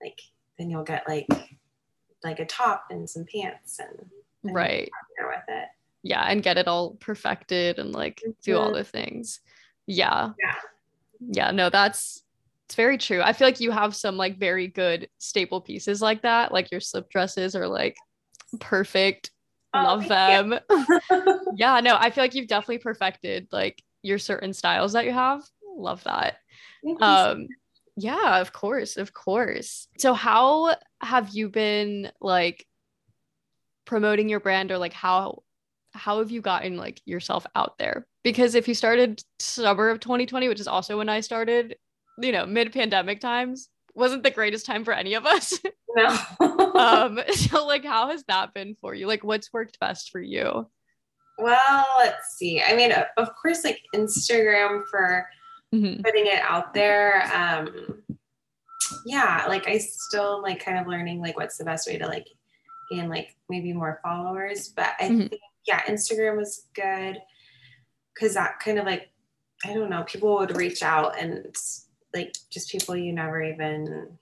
like 0.00 0.18
then 0.58 0.70
you'll 0.70 0.84
get 0.84 1.06
like 1.08 1.26
like 2.24 2.38
a 2.38 2.46
top 2.46 2.86
and 2.90 3.08
some 3.08 3.24
pants 3.32 3.78
and 3.80 4.10
and 4.44 4.54
Right. 4.54 4.90
with 5.20 5.44
it. 5.48 5.68
Yeah, 6.02 6.22
and 6.24 6.42
get 6.42 6.58
it 6.58 6.66
all 6.66 6.94
perfected 6.94 7.78
and 7.78 7.92
like 7.92 8.20
do 8.42 8.56
all 8.58 8.70
Mhm. 8.70 8.74
the 8.74 8.84
things. 8.84 9.40
Yeah. 9.86 10.30
Yeah. 10.38 10.54
Yeah, 11.20 11.50
no, 11.50 11.70
that's 11.70 12.22
it's 12.66 12.74
very 12.74 12.98
true. 12.98 13.20
I 13.22 13.32
feel 13.32 13.46
like 13.46 13.60
you 13.60 13.70
have 13.70 13.94
some 13.94 14.16
like 14.16 14.38
very 14.38 14.66
good 14.66 15.08
staple 15.18 15.60
pieces 15.60 16.00
like 16.00 16.22
that, 16.22 16.52
like 16.52 16.70
your 16.70 16.80
slip 16.80 17.10
dresses 17.10 17.54
are 17.54 17.68
like 17.68 17.96
perfect. 18.60 19.30
Oh, 19.74 19.82
Love 19.82 20.08
them. 20.08 20.58
yeah, 21.54 21.80
no, 21.80 21.96
I 21.96 22.10
feel 22.10 22.24
like 22.24 22.34
you've 22.34 22.48
definitely 22.48 22.78
perfected 22.78 23.48
like 23.52 23.82
your 24.02 24.18
certain 24.18 24.52
styles 24.52 24.92
that 24.94 25.04
you 25.04 25.12
have. 25.12 25.42
Love 25.76 26.02
that. 26.04 26.38
Thank 26.82 26.98
you 27.00 27.06
so 27.06 27.30
Um 27.30 27.48
yeah, 27.96 28.40
of 28.40 28.54
course, 28.54 28.96
of 28.96 29.12
course. 29.12 29.86
So 29.98 30.14
how 30.14 30.74
have 31.02 31.28
you 31.34 31.50
been 31.50 32.10
like 32.22 32.66
promoting 33.84 34.28
your 34.30 34.40
brand 34.40 34.72
or 34.72 34.78
like 34.78 34.94
how 34.94 35.42
how 35.94 36.18
have 36.18 36.30
you 36.30 36.40
gotten 36.40 36.76
like 36.76 37.00
yourself 37.04 37.46
out 37.54 37.78
there? 37.78 38.06
Because 38.24 38.54
if 38.54 38.66
you 38.68 38.74
started 38.74 39.22
summer 39.38 39.88
of 39.88 40.00
2020, 40.00 40.48
which 40.48 40.60
is 40.60 40.68
also 40.68 40.98
when 40.98 41.08
I 41.08 41.20
started, 41.20 41.76
you 42.18 42.32
know, 42.32 42.46
mid-pandemic 42.46 43.20
times, 43.20 43.68
wasn't 43.94 44.22
the 44.22 44.30
greatest 44.30 44.64
time 44.64 44.84
for 44.84 44.92
any 44.92 45.14
of 45.14 45.26
us. 45.26 45.58
No. 45.94 46.16
um 46.74 47.20
so 47.34 47.66
like 47.66 47.84
how 47.84 48.08
has 48.08 48.24
that 48.26 48.54
been 48.54 48.74
for 48.80 48.94
you? 48.94 49.06
Like 49.06 49.22
what's 49.22 49.52
worked 49.52 49.78
best 49.78 50.08
for 50.10 50.22
you? 50.22 50.66
well, 51.36 51.86
let's 51.98 52.34
see. 52.38 52.62
I 52.66 52.74
mean, 52.74 52.92
of 53.18 53.28
course, 53.36 53.62
like 53.62 53.78
Instagram 53.94 54.84
for 54.90 55.28
Mhm. 55.74 56.02
putting 56.02 56.24
it 56.26 56.40
out 56.40 56.72
there. 56.72 57.24
Um, 57.34 58.02
yeah, 59.04 59.44
like 59.48 59.68
I 59.68 59.76
still 59.76 60.40
like 60.40 60.64
kind 60.64 60.78
of 60.78 60.86
learning 60.86 61.20
like 61.20 61.36
what's 61.36 61.58
the 61.58 61.64
best 61.64 61.86
way 61.86 61.98
to 61.98 62.06
like 62.06 62.26
gain 62.90 63.10
like 63.10 63.36
maybe 63.50 63.74
more 63.74 64.00
followers. 64.02 64.68
But 64.68 64.94
I 64.98 65.10
Mhm. 65.10 65.28
think 65.28 65.42
yeah, 65.66 65.82
Instagram 65.82 66.36
was 66.36 66.66
good 66.74 67.20
because 68.14 68.34
that 68.34 68.60
kind 68.60 68.78
of 68.78 68.86
like 68.86 69.08
I 69.64 69.74
don't 69.74 69.90
know, 69.90 70.02
people 70.02 70.36
would 70.38 70.56
reach 70.56 70.82
out 70.82 71.18
and 71.18 71.54
like 72.14 72.34
just 72.50 72.70
people 72.70 72.96
you 72.96 73.12
never 73.12 73.42
even 73.42 74.18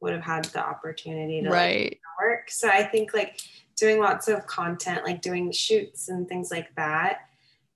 would 0.00 0.12
have 0.12 0.22
had 0.22 0.44
the 0.46 0.64
opportunity 0.64 1.42
to 1.42 1.50
like, 1.50 2.00
work. 2.20 2.50
So 2.50 2.68
I 2.68 2.82
think 2.82 3.14
like 3.14 3.40
doing 3.76 4.00
lots 4.00 4.28
of 4.28 4.46
content, 4.46 5.04
like 5.04 5.22
doing 5.22 5.52
shoots 5.52 6.08
and 6.08 6.26
things 6.28 6.50
like 6.50 6.74
that, 6.76 7.20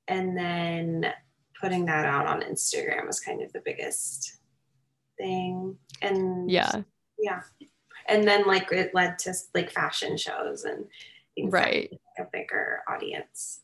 and 0.09 0.37
then 0.37 1.13
putting 1.61 1.87
that 1.87 2.07
out 2.07 2.27
on 2.27 2.43
Instagram 2.43 3.07
was 3.07 3.21
kind 3.21 3.43
of 3.43 3.53
the 3.53 3.63
biggest 3.65 4.39
thing. 5.19 5.77
And 6.03 6.51
Yeah. 6.51 6.83
yeah. 7.19 7.43
And 8.09 8.27
then 8.27 8.47
like 8.47 8.71
it 8.73 8.95
led 8.95 9.19
to 9.21 9.35
like 9.55 9.71
fashion 9.71 10.17
shows 10.17 10.65
and 10.65 10.87
things 11.35 11.53
Right. 11.53 11.91
had 12.17 12.27
a 12.27 12.31
bigger 12.33 12.76
audience. 13.17 13.61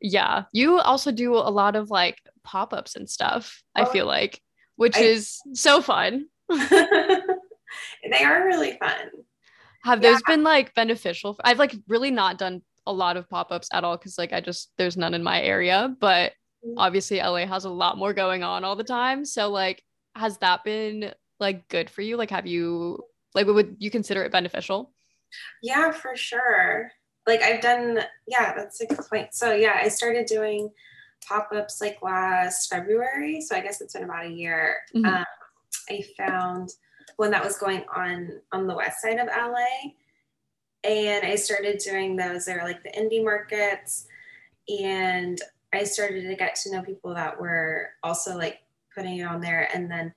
Yeah. 0.00 0.44
You 0.52 0.78
also 0.80 1.10
do 1.12 1.34
a 1.34 1.50
lot 1.50 1.76
of 1.76 1.90
like 1.90 2.20
pop-ups 2.42 2.96
and 2.96 3.08
stuff, 3.08 3.62
I 3.74 3.82
Oh, 3.82 3.86
feel 3.86 4.06
like, 4.06 4.40
which 4.76 4.96
I- 4.96 5.00
is 5.02 5.40
so 5.52 5.80
fun. 5.80 6.26
they 6.48 8.22
are 8.24 8.44
really 8.46 8.76
fun. 8.78 9.10
Have 9.84 10.00
those 10.00 10.22
been 10.22 10.42
like 10.42 10.74
beneficial? 10.74 11.36
I've 11.44 11.58
like 11.58 11.74
really 11.88 12.10
not 12.10 12.38
done 12.38 12.62
a 12.86 12.92
lot 12.92 13.16
of 13.16 13.28
pop-ups 13.28 13.68
at 13.72 13.84
all 13.84 13.96
because 13.96 14.18
like 14.18 14.32
I 14.32 14.40
just 14.40 14.70
there's 14.78 14.96
none 14.96 15.14
in 15.14 15.22
my 15.22 15.40
area, 15.42 15.94
but 16.00 16.32
Mhm. 16.64 16.74
obviously 16.78 17.18
LA 17.20 17.46
has 17.46 17.64
a 17.64 17.70
lot 17.70 17.98
more 17.98 18.14
going 18.14 18.42
on 18.42 18.64
all 18.64 18.76
the 18.76 18.84
time. 18.84 19.24
So 19.24 19.50
like 19.50 19.82
has 20.14 20.38
that 20.38 20.64
been 20.64 21.12
like 21.40 21.68
good 21.68 21.90
for 21.90 22.00
you? 22.02 22.16
Like 22.16 22.30
have 22.30 22.46
you 22.46 23.02
like 23.34 23.46
would 23.46 23.76
you 23.78 23.90
consider 23.90 24.22
it 24.24 24.32
beneficial? 24.32 24.92
Yeah, 25.62 25.90
for 25.92 26.16
sure. 26.16 26.90
Like 27.26 27.42
I've 27.42 27.60
done, 27.60 28.00
yeah, 28.26 28.54
that's 28.54 28.80
a 28.80 28.86
good 28.86 28.98
point. 29.08 29.34
So 29.34 29.52
yeah, 29.52 29.78
I 29.80 29.88
started 29.88 30.26
doing 30.26 30.70
pop-ups 31.26 31.80
like 31.80 32.02
last 32.02 32.68
February. 32.68 33.40
So 33.40 33.56
I 33.56 33.60
guess 33.60 33.80
it's 33.80 33.94
been 33.94 34.04
about 34.04 34.26
a 34.26 34.30
year. 34.30 34.80
Mhm. 34.94 35.06
Um, 35.06 35.24
I 35.88 36.04
found 36.18 36.70
one 37.16 37.30
that 37.30 37.44
was 37.44 37.58
going 37.58 37.84
on 37.94 38.40
on 38.52 38.66
the 38.66 38.74
west 38.74 39.00
side 39.00 39.18
of 39.18 39.28
LA. 39.28 39.94
And 40.82 41.24
I 41.24 41.34
started 41.36 41.78
doing 41.78 42.16
those. 42.16 42.44
They 42.44 42.54
were 42.54 42.64
like 42.64 42.82
the 42.82 42.90
indie 42.90 43.24
markets. 43.24 44.06
And 44.68 45.40
I 45.72 45.84
started 45.84 46.28
to 46.28 46.36
get 46.36 46.54
to 46.56 46.72
know 46.72 46.82
people 46.82 47.14
that 47.14 47.40
were 47.40 47.90
also 48.02 48.36
like 48.36 48.60
putting 48.94 49.18
it 49.18 49.24
on 49.24 49.40
there. 49.40 49.68
And 49.74 49.90
then 49.90 50.14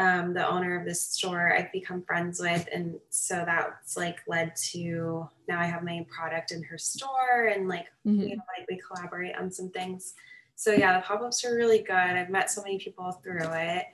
um, 0.00 0.32
the 0.32 0.48
owner 0.48 0.80
of 0.80 0.86
this 0.86 1.02
store 1.02 1.54
I've 1.54 1.70
become 1.72 2.02
friends 2.02 2.40
with. 2.40 2.66
And 2.72 2.98
so 3.10 3.44
that's 3.44 3.98
like 3.98 4.20
led 4.26 4.56
to 4.72 5.28
now 5.46 5.60
I 5.60 5.66
have 5.66 5.84
my 5.84 6.06
product 6.08 6.52
in 6.52 6.62
her 6.62 6.78
store 6.78 7.52
and 7.54 7.68
like, 7.68 7.86
Mhm. 8.06 8.30
you 8.30 8.36
know, 8.36 8.42
like 8.58 8.66
we 8.68 8.80
collaborate 8.80 9.36
on 9.36 9.50
some 9.50 9.68
things. 9.70 10.14
So 10.54 10.72
yeah, 10.72 10.98
the 10.98 11.04
pop-ups 11.04 11.44
are 11.44 11.54
really 11.54 11.82
good. 11.82 11.92
I've 11.94 12.30
met 12.30 12.50
so 12.50 12.62
many 12.62 12.78
people 12.78 13.12
through 13.12 13.50
it, 13.52 13.86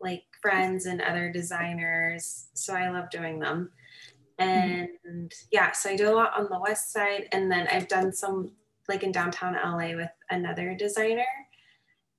like 0.00 0.22
friends 0.40 0.86
and 0.86 1.02
other 1.02 1.32
designers. 1.32 2.46
So 2.54 2.74
I 2.74 2.88
love 2.90 3.10
doing 3.10 3.40
them. 3.40 3.72
And 4.38 5.32
yeah, 5.50 5.72
so 5.72 5.90
I 5.90 5.96
do 5.96 6.08
a 6.08 6.14
lot 6.14 6.32
on 6.38 6.48
the 6.48 6.60
west 6.60 6.92
side. 6.92 7.28
And 7.32 7.50
then 7.50 7.66
I've 7.72 7.88
done 7.88 8.12
some 8.12 8.52
like 8.88 9.02
in 9.02 9.10
downtown 9.10 9.54
LA 9.54 9.96
with 9.96 10.10
another 10.30 10.76
designer 10.76 11.26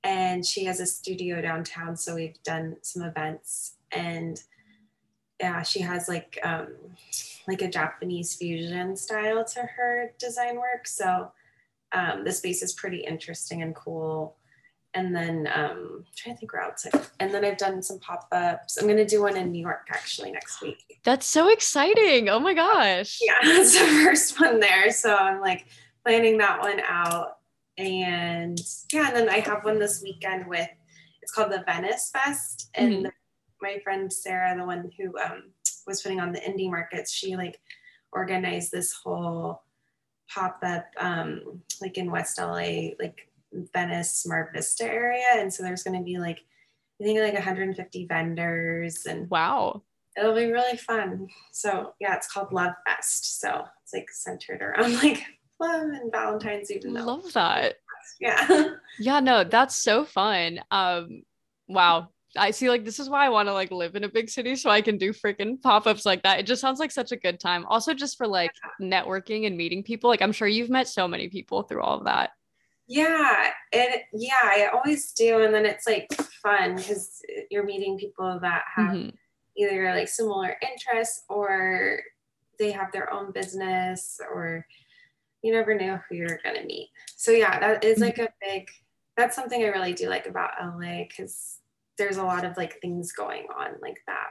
and 0.04 0.46
she 0.46 0.66
has 0.66 0.80
a 0.80 0.86
studio 0.86 1.42
downtown 1.42 1.96
so 1.96 2.16
we've 2.16 2.42
done 2.44 2.78
some 2.82 3.04
events. 3.04 3.76
And 3.92 4.42
yeah 5.40 5.64
she 5.64 5.80
has 5.80 6.08
like 6.08 6.38
um 6.44 6.68
like 7.48 7.64
a 7.64 7.68
japanese 7.68 8.36
fusion 8.36 8.96
style 8.96 9.44
to 9.44 9.62
her 9.62 10.14
design 10.20 10.58
work. 10.58 10.88
So 10.88 11.32
um 11.92 12.24
the 12.24 12.32
space 12.32 12.62
is 12.64 12.74
pretty 12.74 13.00
interesting 13.00 13.62
and 13.62 13.76
cool. 13.76 14.38
And 14.94 15.16
then 15.16 15.48
um 15.54 16.04
I'm 16.04 16.06
trying 16.16 16.36
to 16.36 16.40
think 16.40 16.54
where 16.54 16.64
else 16.64 16.86
I, 16.92 17.02
and 17.20 17.34
then 17.34 17.46
i've 17.46 17.58
done 17.58 17.82
some 17.82 18.00
pop-ups. 18.00 18.78
I'm 18.78 18.88
gonna 18.88 19.06
do 19.06 19.22
one 19.22 19.38
in 19.38 19.52
new 19.52 19.62
york 19.62 19.88
actually 19.90 20.32
next 20.32 20.62
week. 20.62 21.00
That's 21.04 21.26
so 21.26 21.50
exciting. 21.50 22.30
Oh 22.30 22.40
my 22.40 22.54
gosh. 22.54 23.20
yeah 23.22 23.34
that's 23.44 23.74
the 23.74 23.86
first 24.04 24.40
one 24.40 24.60
there. 24.60 24.92
So 24.92 25.16
i'm 25.16 25.42
like 25.42 25.66
planning 26.04 26.38
that 26.40 26.60
one 26.60 26.82
out 26.88 27.38
and 27.82 28.60
yeah 28.94 29.08
and 29.08 29.16
then 29.16 29.30
i 29.30 29.40
have 29.40 29.64
one 29.66 29.80
this 29.80 30.02
weekend 30.02 30.46
with 30.48 30.70
it's 31.22 31.32
called 31.32 31.52
the 31.52 31.64
venice 31.66 32.10
fest 32.14 32.70
and 32.76 33.06
Mhm. 33.06 33.12
my 33.62 33.80
friend 33.84 34.12
sarah 34.12 34.56
the 34.58 34.66
one 34.66 34.92
who 34.98 35.18
um, 35.20 35.52
was 35.88 36.02
putting 36.02 36.20
on 36.20 36.32
the 36.32 36.40
indie 36.40 36.70
markets 36.70 37.12
she 37.14 37.36
like 37.36 37.60
organized 38.14 38.72
this 38.72 38.92
whole 38.94 39.64
pop-up 40.34 40.86
um, 40.98 41.62
like 41.82 41.98
in 41.98 42.10
west 42.12 42.38
la 42.40 42.54
like 42.54 43.30
venice 43.74 44.26
Mar 44.26 44.50
Vista 44.54 44.86
area 44.86 45.26
and 45.34 45.54
so 45.54 45.62
there's 45.64 45.84
going 45.84 45.98
to 45.98 46.04
be 46.06 46.18
like 46.20 46.40
i 47.02 47.04
think 47.04 47.20
like 47.20 47.34
150 47.34 48.06
vendors 48.06 49.06
and 49.06 49.30
Wow. 49.30 49.82
it'll 50.18 50.36
be 50.36 50.52
really 50.52 50.78
fun. 50.78 51.28
So 51.52 51.94
yeah, 52.00 52.16
it's 52.16 52.32
called 52.32 52.52
Love 52.54 52.74
Fest. 52.86 53.40
So 53.42 53.66
it's 53.84 53.94
like 53.94 54.10
centered 54.12 54.62
around 54.62 54.94
like 55.04 55.26
love 55.62 55.84
and 55.84 56.12
Valentine's, 56.12 56.72
even 56.72 56.94
though 56.94 57.06
Love 57.06 57.32
that. 57.34 57.76
yeah. 58.20 58.70
Yeah, 59.00 59.20
no, 59.22 59.44
that's 59.44 59.84
so 59.84 60.04
fun. 60.06 60.60
Um, 60.70 61.24
wow. 61.68 62.10
I 62.38 62.52
see 62.52 62.70
like 62.70 62.86
this 62.86 63.00
is 63.00 63.10
why 63.10 63.26
I 63.26 63.30
want 63.30 63.48
to 63.50 63.54
like 63.54 63.72
live 63.72 63.96
in 63.96 64.04
a 64.06 64.10
big 64.10 64.30
city 64.30 64.56
so 64.56 64.70
I 64.70 64.82
can 64.82 64.98
do 64.98 65.12
freaking 65.12 65.62
pop-ups 65.62 66.06
like 66.06 66.24
that. 66.24 66.40
It 66.40 66.46
just 66.46 66.62
sounds 66.62 66.80
like 66.80 66.92
such 66.92 67.12
a 67.12 67.18
good 67.18 67.40
time. 67.40 67.66
Also 67.66 67.94
just 67.94 68.18
for 68.18 68.26
like 68.28 68.52
networking 68.82 69.48
and 69.48 69.58
meeting 69.58 69.84
people. 69.84 70.10
Like 70.10 70.22
I'm 70.22 70.32
sure 70.32 70.48
you've 70.48 70.70
met 70.70 70.88
so 70.88 71.08
many 71.08 71.28
people 71.30 71.64
through 71.64 71.82
all 71.82 71.98
of 71.98 72.06
that. 72.06 72.32
Yeah, 72.88 73.48
and 73.74 73.96
yeah, 74.14 74.32
I 74.44 74.70
always 74.74 75.12
do 75.14 75.42
and 75.44 75.54
then 75.54 75.66
it's 75.66 75.88
like 75.88 76.08
fun 76.44 76.78
cuz 76.78 77.22
you're 77.50 77.64
meeting 77.66 77.98
people 77.98 78.40
that 78.42 78.64
have 78.76 78.92
Mhm. 78.96 79.14
either 79.58 79.94
like 79.96 80.08
similar 80.10 80.58
interests 80.62 81.24
or 81.30 82.02
they 82.60 82.72
have 82.72 82.92
their 82.92 83.12
own 83.12 83.32
business 83.32 84.20
or 84.34 84.66
you 85.42 85.52
never 85.52 85.74
know 85.76 86.00
who 86.08 86.16
you're 86.16 86.40
going 86.44 86.56
to 86.56 86.66
meet. 86.66 86.90
So 87.16 87.32
yeah, 87.32 87.60
that 87.60 87.84
is 87.84 88.00
like 88.00 88.18
a 88.20 88.30
big 88.42 88.70
that's 89.18 89.36
something 89.36 89.62
I 89.62 89.68
really 89.68 89.94
do 89.94 90.10
like 90.10 90.26
about 90.28 90.52
LA 90.62 91.04
cuz 91.16 91.58
there's 91.98 92.18
a 92.18 92.24
lot 92.24 92.46
of 92.46 92.58
like 92.58 92.80
things 92.82 93.12
going 93.12 93.48
on 93.58 93.76
like 93.82 94.02
that. 94.08 94.30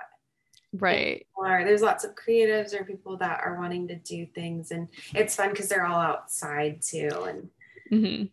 Right. 0.72 1.26
Or 1.36 1.64
there's 1.64 1.82
lots 1.82 2.04
of 2.04 2.14
creatives 2.14 2.72
or 2.74 2.84
people 2.84 3.16
that 3.18 3.40
are 3.44 3.58
wanting 3.58 3.88
to 3.88 3.96
do 3.96 4.26
things 4.26 4.70
and 4.70 4.88
it's 5.14 5.36
fun 5.36 5.54
cuz 5.54 5.68
they're 5.68 5.86
all 5.86 6.00
outside 6.00 6.82
too 6.82 7.10
and 7.28 7.50
hmm 7.88 8.24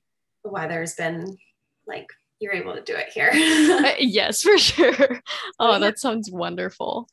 the 0.44 0.50
weather's 0.52 0.94
been 0.96 1.38
like 1.88 2.12
you're 2.40 2.54
able 2.54 2.76
to 2.76 2.82
do 2.82 2.96
it 2.96 3.10
here. 3.10 3.32
yes, 4.00 4.44
for 4.44 4.58
sure. 4.58 5.22
Oh, 5.60 5.80
that 5.80 6.00
sounds 6.00 6.30
wonderful. 6.30 7.10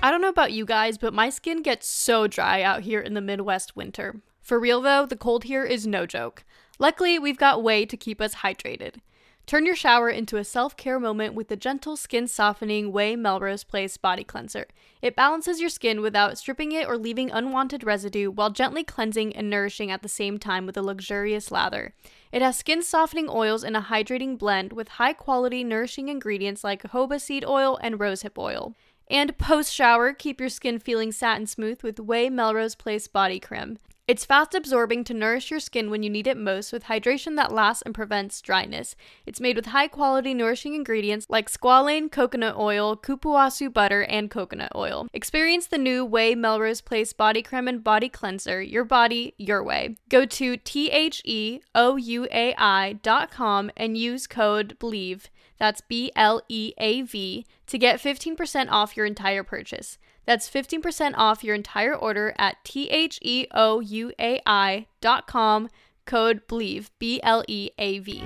I 0.00 0.12
don't 0.12 0.22
know 0.22 0.28
about 0.28 0.52
you 0.52 0.64
guys, 0.64 0.96
but 0.96 1.12
my 1.12 1.28
skin 1.28 1.60
gets 1.60 1.88
so 1.88 2.28
dry 2.28 2.62
out 2.62 2.82
here 2.82 3.00
in 3.00 3.14
the 3.14 3.20
Midwest 3.20 3.74
winter. 3.74 4.20
For 4.40 4.60
real 4.60 4.80
though, 4.80 5.06
the 5.06 5.16
cold 5.16 5.44
here 5.44 5.64
is 5.64 5.88
no 5.88 6.06
joke. 6.06 6.44
Luckily, 6.78 7.18
we've 7.18 7.36
got 7.36 7.58
OUAI 7.58 7.88
to 7.88 7.96
keep 7.96 8.20
us 8.20 8.36
hydrated. 8.36 9.00
Turn 9.44 9.64
your 9.64 9.74
shower 9.74 10.10
into 10.10 10.36
a 10.36 10.44
self 10.44 10.76
care 10.76 11.00
moment 11.00 11.34
with 11.34 11.48
the 11.48 11.56
gentle 11.56 11.96
skin 11.96 12.28
softening 12.28 12.92
OUAI 12.92 13.18
Melrose 13.18 13.64
Place 13.64 13.96
body 13.96 14.22
cleanser. 14.22 14.68
It 15.02 15.16
balances 15.16 15.58
your 15.58 15.70
skin 15.70 16.00
without 16.00 16.38
stripping 16.38 16.70
it 16.70 16.86
or 16.86 16.96
leaving 16.96 17.30
unwanted 17.30 17.82
residue 17.82 18.30
while 18.30 18.50
gently 18.50 18.84
cleansing 18.84 19.34
and 19.34 19.50
nourishing 19.50 19.90
at 19.90 20.02
the 20.02 20.08
same 20.08 20.38
time 20.38 20.64
with 20.64 20.76
a 20.76 20.82
luxurious 20.82 21.50
lather. 21.50 21.94
It 22.30 22.42
has 22.42 22.56
skin 22.58 22.82
softening 22.82 23.28
oils 23.28 23.64
in 23.64 23.74
a 23.74 23.80
hydrating 23.80 24.38
blend 24.38 24.74
with 24.74 24.88
high 24.88 25.14
quality 25.14 25.64
nourishing 25.64 26.08
ingredients 26.08 26.62
like 26.62 26.82
jojoba 26.82 27.18
seed 27.18 27.44
oil 27.44 27.78
and 27.82 27.98
rosehip 27.98 28.36
oil. 28.38 28.74
And 29.10 29.36
post 29.38 29.72
shower, 29.72 30.12
keep 30.12 30.38
your 30.38 30.50
skin 30.50 30.78
feeling 30.78 31.12
satin 31.12 31.46
smooth 31.46 31.82
with 31.82 31.96
OUAI 31.96 32.30
Melrose 32.30 32.74
Place 32.74 33.08
Body 33.08 33.40
Creme. 33.40 33.78
It's 34.06 34.24
fast 34.24 34.54
absorbing 34.54 35.04
to 35.04 35.14
nourish 35.14 35.50
your 35.50 35.60
skin 35.60 35.90
when 35.90 36.02
you 36.02 36.08
need 36.08 36.26
it 36.26 36.38
most 36.38 36.72
with 36.72 36.84
hydration 36.84 37.36
that 37.36 37.52
lasts 37.52 37.82
and 37.82 37.94
prevents 37.94 38.40
dryness. 38.40 38.96
It's 39.26 39.38
made 39.38 39.56
with 39.56 39.66
high 39.66 39.88
quality 39.88 40.32
nourishing 40.32 40.74
ingredients 40.74 41.26
like 41.28 41.50
squalane, 41.50 42.10
coconut 42.10 42.56
oil, 42.56 42.96
cupuaçu 42.96 43.70
butter, 43.70 44.04
and 44.04 44.30
coconut 44.30 44.72
oil. 44.74 45.08
Experience 45.12 45.66
the 45.66 45.76
new 45.76 46.08
OUAI 46.08 46.36
Melrose 46.38 46.80
Place 46.80 47.12
Body 47.12 47.42
Creme 47.42 47.68
and 47.68 47.84
Body 47.84 48.08
Cleanser, 48.08 48.62
your 48.62 48.84
body, 48.84 49.34
your 49.36 49.62
way. 49.62 49.96
Go 50.08 50.24
to 50.24 50.56
T 50.56 50.90
H 50.90 51.20
E 51.26 51.60
O 51.74 51.96
U 51.96 52.26
A 52.32 52.54
I 52.56 52.94
dot 53.02 53.30
com 53.30 53.70
and 53.76 53.98
use 53.98 54.26
code 54.26 54.78
BLEAV, 54.78 55.28
that's 55.58 55.80
B 55.80 56.12
L 56.14 56.40
E 56.48 56.72
A 56.78 57.02
V, 57.02 57.46
to 57.66 57.78
get 57.78 58.00
15% 58.00 58.68
off 58.70 58.96
your 58.96 59.06
entire 59.06 59.42
purchase. 59.42 59.98
That's 60.24 60.48
15% 60.48 61.14
off 61.16 61.42
your 61.42 61.54
entire 61.54 61.94
order 61.94 62.34
at 62.38 62.62
T 62.64 62.88
H 62.90 63.18
E 63.22 63.46
O 63.52 63.80
U 63.80 64.12
A 64.20 64.40
I 64.46 64.86
dot 65.00 65.26
com, 65.26 65.68
code 66.06 66.46
BLEAV, 66.46 66.90
B 66.98 67.20
L 67.22 67.44
E 67.48 67.70
A 67.78 67.98
V. 67.98 68.24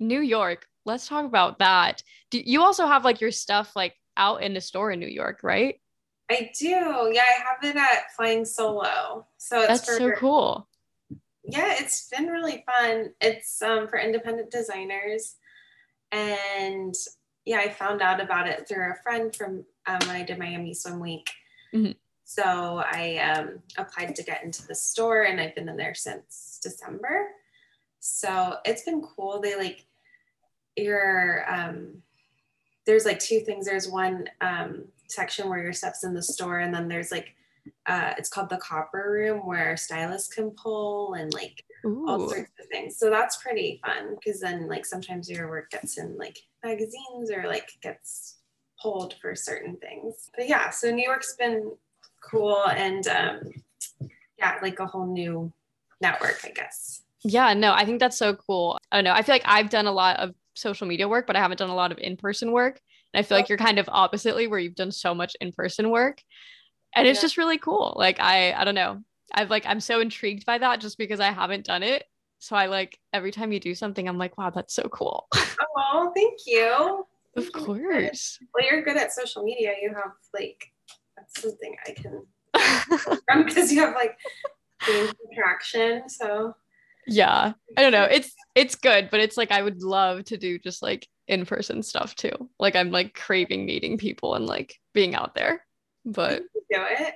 New 0.00 0.20
York, 0.20 0.66
let's 0.84 1.08
talk 1.08 1.24
about 1.24 1.58
that. 1.60 2.02
Do 2.30 2.42
you 2.44 2.62
also 2.62 2.86
have 2.86 3.04
like 3.04 3.20
your 3.20 3.30
stuff 3.30 3.74
like 3.74 3.94
out 4.16 4.42
in 4.42 4.54
the 4.54 4.60
store 4.60 4.90
in 4.90 5.00
New 5.00 5.06
York, 5.06 5.40
right? 5.42 5.80
I 6.30 6.50
do. 6.58 7.10
Yeah, 7.12 7.22
I 7.22 7.42
have 7.44 7.62
it 7.62 7.76
at 7.76 8.14
Flying 8.16 8.44
Solo. 8.44 9.26
So 9.36 9.60
it's 9.60 9.68
That's 9.68 9.84
for 9.84 9.96
so 9.96 10.12
cool. 10.12 10.68
Yeah, 11.44 11.74
it's 11.78 12.08
been 12.08 12.26
really 12.26 12.64
fun. 12.66 13.10
It's 13.20 13.60
um, 13.62 13.86
for 13.88 13.98
independent 13.98 14.50
designers. 14.50 15.36
And 16.12 16.94
yeah, 17.44 17.58
I 17.58 17.68
found 17.68 18.00
out 18.00 18.20
about 18.20 18.48
it 18.48 18.66
through 18.66 18.90
a 18.90 19.02
friend 19.02 19.34
from 19.34 19.64
um, 19.86 19.98
when 20.06 20.16
I 20.16 20.22
did 20.22 20.38
Miami 20.38 20.72
Swim 20.74 21.00
Week. 21.00 21.30
Mhm. 21.74 21.96
So 22.24 22.82
I 22.84 23.18
um, 23.18 23.60
applied 23.76 24.16
to 24.16 24.22
get 24.22 24.42
into 24.42 24.66
the 24.66 24.74
store 24.74 25.22
and 25.22 25.38
I've 25.38 25.54
been 25.54 25.68
in 25.68 25.76
there 25.76 25.94
since 25.94 26.58
December. 26.62 27.28
So 28.00 28.56
it's 28.64 28.82
been 28.82 29.02
cool. 29.02 29.40
They 29.40 29.56
like 29.56 29.84
your, 30.76 31.44
um, 31.52 32.02
there's 32.86 33.04
like 33.04 33.18
two 33.18 33.40
things. 33.40 33.66
There's 33.66 33.88
one 33.88 34.28
um, 34.40 34.84
section 35.08 35.48
where 35.48 35.62
your 35.62 35.72
stuff's 35.72 36.04
in 36.04 36.14
the 36.14 36.22
store, 36.22 36.58
and 36.58 36.74
then 36.74 36.88
there's 36.88 37.10
like, 37.10 37.34
uh, 37.86 38.14
it's 38.16 38.28
called 38.28 38.48
the 38.48 38.56
copper 38.56 39.10
room 39.10 39.46
where 39.46 39.76
stylists 39.76 40.32
can 40.32 40.50
pull 40.50 41.14
and 41.14 41.32
like 41.34 41.64
all 41.84 42.28
sorts 42.28 42.50
of 42.58 42.66
things. 42.72 42.96
So 42.96 43.10
that's 43.10 43.36
pretty 43.36 43.80
fun 43.84 44.16
because 44.16 44.40
then 44.40 44.68
like 44.68 44.86
sometimes 44.86 45.28
your 45.28 45.48
work 45.48 45.70
gets 45.70 45.98
in 45.98 46.16
like 46.16 46.38
magazines 46.64 47.30
or 47.30 47.46
like 47.46 47.68
gets 47.82 48.38
pulled 48.80 49.14
for 49.20 49.34
certain 49.34 49.76
things. 49.76 50.30
But 50.36 50.48
yeah, 50.48 50.70
so 50.70 50.90
New 50.90 51.04
York's 51.04 51.36
been 51.36 51.72
cool 52.22 52.64
and 52.68 53.06
um 53.08 53.40
yeah, 54.38 54.58
like 54.62 54.80
a 54.80 54.86
whole 54.86 55.06
new 55.06 55.52
network, 56.00 56.40
I 56.44 56.50
guess. 56.50 57.02
Yeah, 57.22 57.54
no, 57.54 57.72
I 57.72 57.84
think 57.84 58.00
that's 58.00 58.18
so 58.18 58.34
cool. 58.34 58.78
I 58.90 58.96
don't 58.96 59.04
know. 59.04 59.12
I 59.12 59.22
feel 59.22 59.34
like 59.34 59.42
I've 59.46 59.70
done 59.70 59.86
a 59.86 59.92
lot 59.92 60.18
of 60.18 60.34
social 60.54 60.86
media 60.86 61.08
work, 61.08 61.26
but 61.26 61.36
I 61.36 61.40
haven't 61.40 61.58
done 61.58 61.70
a 61.70 61.74
lot 61.74 61.92
of 61.92 61.98
in-person 61.98 62.52
work. 62.52 62.80
And 63.12 63.18
I 63.18 63.22
feel 63.22 63.38
like 63.38 63.48
you're 63.48 63.58
kind 63.58 63.78
of 63.78 63.88
oppositely 63.90 64.46
where 64.46 64.58
you've 64.58 64.74
done 64.74 64.90
so 64.90 65.14
much 65.14 65.36
in-person 65.40 65.90
work. 65.90 66.20
And 66.94 67.06
it's 67.08 67.18
Yeah. 67.18 67.22
just 67.22 67.36
really 67.36 67.58
cool. 67.58 67.94
Like 67.96 68.20
I 68.20 68.52
I 68.52 68.64
don't 68.64 68.74
know. 68.74 69.02
I've 69.32 69.50
like 69.50 69.66
I'm 69.66 69.80
so 69.80 70.00
intrigued 70.00 70.46
by 70.46 70.58
that 70.58 70.80
just 70.80 70.96
because 70.98 71.20
I 71.20 71.30
haven't 71.32 71.64
done 71.66 71.82
it. 71.82 72.04
So 72.38 72.56
I 72.56 72.66
like 72.66 72.98
every 73.12 73.32
time 73.32 73.52
you 73.52 73.60
do 73.60 73.74
something, 73.74 74.06
I'm 74.08 74.18
like, 74.18 74.36
wow, 74.38 74.50
that's 74.50 74.74
so 74.74 74.84
cool. 74.84 75.28
Oh, 75.76 76.12
thank 76.14 76.40
you. 76.46 77.04
of 77.36 77.52
course. 77.52 78.38
Well, 78.54 78.66
you're 78.68 78.82
good 78.82 78.96
at 78.96 79.12
social 79.12 79.42
media. 79.42 79.72
You 79.80 79.90
have 79.94 80.12
like 80.32 80.64
that's 81.16 81.40
something 81.42 81.74
I 81.86 81.90
can 81.92 82.26
from 83.26 83.44
because 83.44 83.72
you 83.72 83.80
have 83.80 83.94
like 83.94 84.16
interaction. 85.30 86.08
So 86.08 86.54
yeah. 87.06 87.52
I 87.76 87.82
don't 87.82 87.92
know. 87.92 88.04
It's 88.04 88.32
it's 88.54 88.74
good, 88.76 89.08
but 89.10 89.20
it's 89.20 89.36
like 89.36 89.50
I 89.50 89.62
would 89.62 89.82
love 89.82 90.24
to 90.26 90.36
do 90.36 90.58
just 90.58 90.82
like 90.82 91.06
in-person 91.28 91.82
stuff 91.82 92.14
too. 92.14 92.32
Like 92.58 92.76
I'm 92.76 92.90
like 92.90 93.14
craving 93.14 93.66
meeting 93.66 93.98
people 93.98 94.34
and 94.34 94.46
like 94.46 94.76
being 94.92 95.14
out 95.14 95.34
there. 95.34 95.63
But 96.04 96.42
do 96.70 96.82
it. 96.82 97.14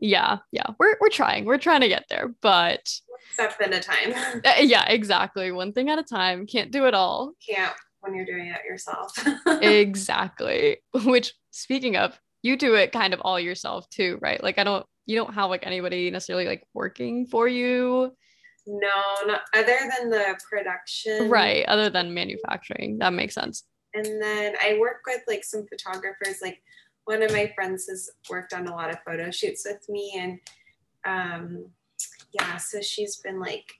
Yeah 0.00 0.38
yeah. 0.52 0.66
We're 0.78 0.96
we're 1.00 1.08
trying. 1.08 1.44
We're 1.44 1.58
trying 1.58 1.80
to 1.80 1.88
get 1.88 2.04
there 2.08 2.34
but 2.40 2.88
step 3.32 3.56
at 3.60 3.72
a 3.72 3.80
time. 3.80 4.42
uh, 4.44 4.60
yeah 4.60 4.86
exactly. 4.88 5.50
One 5.50 5.72
thing 5.72 5.88
at 5.88 5.98
a 5.98 6.02
time. 6.02 6.46
Can't 6.46 6.70
do 6.70 6.86
it 6.86 6.94
all. 6.94 7.32
Can't 7.48 7.74
when 8.00 8.14
you're 8.14 8.26
doing 8.26 8.46
it 8.46 8.64
yourself. 8.68 9.12
exactly. 9.62 10.78
Which 11.04 11.32
speaking 11.50 11.96
of 11.96 12.18
you 12.42 12.56
do 12.56 12.74
it 12.74 12.92
kind 12.92 13.14
of 13.14 13.20
all 13.20 13.40
yourself 13.40 13.88
too 13.88 14.18
right? 14.20 14.42
Like 14.42 14.58
i 14.58 14.64
don't 14.64 14.84
you 15.06 15.16
don't 15.16 15.34
have 15.34 15.50
like 15.50 15.66
anybody 15.66 16.10
necessarily 16.10 16.46
like 16.46 16.64
working 16.74 17.26
for 17.26 17.48
you? 17.48 18.12
No, 18.66 18.88
not 19.26 19.40
other 19.54 19.76
than 19.98 20.10
the 20.10 20.38
production. 20.48 21.28
right 21.28 21.64
other 21.66 21.90
than 21.90 22.14
manufacturing. 22.14 22.98
That 22.98 23.12
makes 23.12 23.34
sense. 23.34 23.64
And 23.94 24.06
then 24.22 24.54
I 24.62 24.78
work 24.78 25.02
with 25.06 25.22
like 25.26 25.44
some 25.44 25.66
photographers. 25.66 26.38
Like 26.40 26.62
one 27.04 27.22
of 27.22 27.32
my 27.32 27.50
friends 27.54 27.88
has 27.88 28.10
worked 28.30 28.52
on 28.52 28.66
a 28.68 28.74
lot 28.74 28.90
of 28.90 28.98
photo 29.06 29.30
shoots 29.30 29.64
with 29.66 29.88
me, 29.88 30.12
and 30.18 30.38
um, 31.04 31.66
yeah, 32.32 32.56
so 32.58 32.80
she's 32.80 33.16
been 33.16 33.40
like 33.40 33.70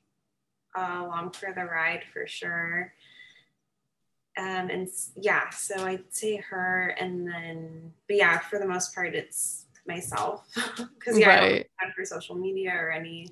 uh, 0.77 1.03
along 1.05 1.33
for 1.33 1.53
the 1.55 1.65
ride 1.65 2.03
for 2.13 2.27
sure. 2.27 2.93
Um, 4.39 4.71
and 4.71 4.89
yeah, 5.17 5.51
so 5.51 5.85
I'd 5.87 6.05
say 6.11 6.37
her, 6.37 6.97
and 6.99 7.27
then 7.27 7.93
but 8.09 8.17
yeah, 8.17 8.39
for 8.39 8.59
the 8.59 8.67
most 8.67 8.95
part, 8.95 9.15
it's 9.15 9.67
myself 9.87 10.47
because 10.99 11.19
yeah, 11.19 11.31
I 11.31 11.41
don't 11.41 11.51
right 11.51 11.67
have 11.77 11.93
for 11.95 12.05
social 12.05 12.37
media 12.37 12.73
or 12.75 12.91
any 12.91 13.27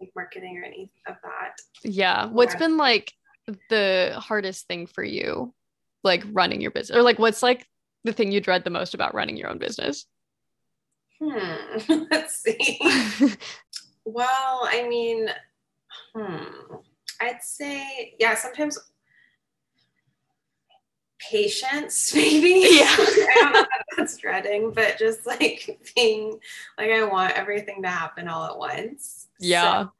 like 0.00 0.10
marketing 0.16 0.58
or 0.58 0.64
any 0.64 0.90
of 1.06 1.14
that. 1.22 1.60
yeah 1.84 2.26
what's 2.26 2.54
Yeah. 2.54 2.58
been 2.58 2.76
like 2.76 3.12
the 3.68 4.12
hardest 4.16 4.66
thing 4.66 4.88
for 4.88 5.04
you 5.04 5.54
like 6.02 6.24
running 6.32 6.60
your 6.60 6.72
business 6.72 6.96
or 6.96 7.02
like 7.02 7.20
what's 7.20 7.40
like 7.40 7.64
the 8.04 8.12
thing 8.12 8.32
you 8.32 8.40
dread 8.40 8.64
the 8.64 8.70
most 8.70 8.94
about 8.94 9.14
running 9.14 9.36
your 9.36 9.48
own 9.48 9.58
business 9.58 10.06
Hmm. 11.22 12.04
Let's 12.10 12.42
see. 12.42 12.80
Well, 14.04 14.68
I 14.68 14.86
mean, 14.88 15.28
hmm. 16.12 16.74
I'd 17.20 17.40
say, 17.40 18.16
yeah, 18.18 18.34
sometimes 18.34 18.76
patience, 21.20 22.12
maybe. 22.16 22.66
Yeah. 22.68 22.86
I 22.88 23.38
don't 23.42 23.52
know 23.52 23.60
if 23.60 23.96
that's 23.96 24.16
dreading, 24.16 24.72
but 24.72 24.98
just 24.98 25.24
like 25.24 25.80
being 25.94 26.40
like, 26.76 26.90
I 26.90 27.04
want 27.04 27.34
everything 27.34 27.82
to 27.82 27.88
happen 27.88 28.26
all 28.26 28.44
at 28.44 28.58
once. 28.58 29.28
Yeah. 29.38 29.84
So 29.84 29.92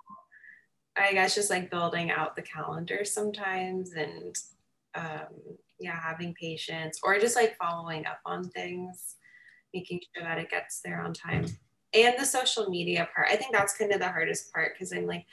I 0.97 1.13
guess 1.13 1.37
just 1.37 1.49
like 1.51 1.71
building 1.71 2.11
out 2.11 2.35
the 2.35 2.43
calendar 2.43 3.05
sometimes 3.05 3.93
and 3.93 4.37
um, 4.97 5.29
yeah, 5.83 5.99
having 6.01 6.35
patience 6.35 7.01
or 7.03 7.19
just 7.19 7.37
like 7.37 7.57
following 7.57 8.07
up 8.07 8.21
on 8.25 8.45
things, 8.51 9.17
making 9.75 10.01
sure 10.15 10.25
that 10.25 10.39
it 10.39 10.51
gets 10.51 10.81
there 10.85 11.03
on 11.03 11.13
time. 11.13 11.47
And 11.95 12.15
the 12.19 12.25
social 12.25 12.71
media 12.71 13.09
part, 13.15 13.29
I 13.31 13.37
think 13.37 13.53
that's 13.53 13.77
kind 13.77 13.93
of 13.93 14.01
the 14.01 14.09
hardest 14.09 14.53
part 14.53 14.73
because 14.75 14.93
I'm 14.93 15.07
like, 15.07 15.27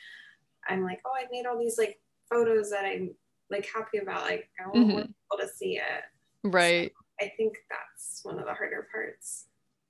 I'm 0.67 0.83
like, 0.83 0.99
oh, 1.05 1.11
I 1.17 1.25
made 1.31 1.45
all 1.45 1.57
these 1.57 1.77
like 1.77 1.99
photos 2.29 2.69
that 2.71 2.85
I'm 2.85 3.11
like 3.49 3.67
happy 3.73 3.99
about. 3.99 4.23
Like, 4.23 4.49
I 4.59 4.67
want 4.67 4.87
mm-hmm. 4.87 4.97
people 4.97 5.37
to 5.39 5.47
see 5.47 5.77
it. 5.77 6.03
Right. 6.43 6.91
So 6.91 7.25
I 7.25 7.31
think 7.37 7.57
that's 7.69 8.21
one 8.23 8.39
of 8.39 8.45
the 8.45 8.53
harder 8.53 8.87
parts. 8.91 9.45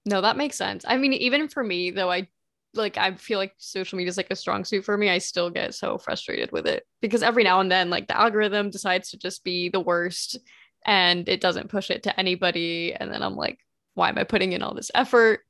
No, 0.06 0.22
that 0.22 0.38
makes 0.38 0.58
sense. 0.58 0.86
I 0.88 0.98
mean, 0.98 1.14
even 1.14 1.48
for 1.48 1.64
me, 1.64 1.92
though, 1.92 2.12
I 2.12 2.28
like 2.74 2.98
I 2.98 3.16
feel 3.16 3.40
like 3.40 3.54
social 3.58 3.98
media 3.98 4.10
is 4.10 4.18
like 4.18 4.32
a 4.32 4.36
strong 4.36 4.64
suit 4.64 4.86
for 4.86 4.98
me. 4.98 5.10
I 5.10 5.18
still 5.18 5.50
get 5.50 5.74
so 5.74 5.98
frustrated 5.98 6.52
with 6.52 6.68
it 6.68 6.86
because 7.02 7.24
every 7.24 7.44
now 7.44 7.60
and 7.60 7.72
then, 7.72 7.90
like 7.90 8.08
the 8.08 8.20
algorithm 8.20 8.70
decides 8.70 9.12
to 9.12 9.18
just 9.18 9.44
be 9.44 9.70
the 9.70 9.80
worst 9.80 10.38
and 10.86 11.28
it 11.28 11.42
doesn't 11.42 11.70
push 11.70 11.90
it 11.90 12.04
to 12.04 12.20
anybody. 12.20 12.94
And 12.94 13.12
then 13.12 13.24
I'm 13.24 13.36
like, 13.36 13.60
why 13.96 14.10
am 14.10 14.18
I 14.18 14.24
putting 14.24 14.54
in 14.54 14.62
all 14.62 14.74
this 14.74 14.92
effort 14.94 15.42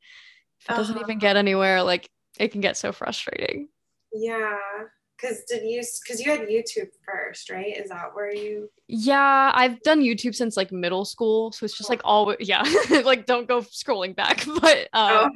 if 0.61 0.69
it 0.69 0.75
doesn't 0.75 0.95
uh-huh. 0.95 1.05
even 1.05 1.19
get 1.19 1.37
anywhere? 1.37 1.83
Like 1.83 2.09
it 2.39 2.51
can 2.51 2.61
get 2.61 2.77
so 2.77 2.91
frustrating. 2.91 3.69
Yeah. 4.13 4.57
Cause 5.21 5.43
did 5.49 5.63
you 5.63 5.81
cause 6.07 6.21
you 6.21 6.31
had 6.31 6.47
YouTube 6.47 6.87
first, 7.05 7.49
right? 7.49 7.75
Is 7.77 7.89
that 7.89 8.11
where 8.13 8.33
you 8.33 8.69
Yeah, 8.87 9.51
I've 9.53 9.81
done 9.81 9.99
YouTube 9.99 10.33
since 10.33 10.55
like 10.55 10.71
middle 10.71 11.03
school. 11.03 11.51
So 11.51 11.65
it's 11.65 11.77
just 11.77 11.89
like 11.89 11.99
all 12.05 12.33
yeah, 12.39 12.63
like 13.03 13.25
don't 13.25 13.45
go 13.45 13.61
scrolling 13.61 14.15
back. 14.15 14.45
But 14.61 14.87
um 14.93 15.11
oh 15.11 15.29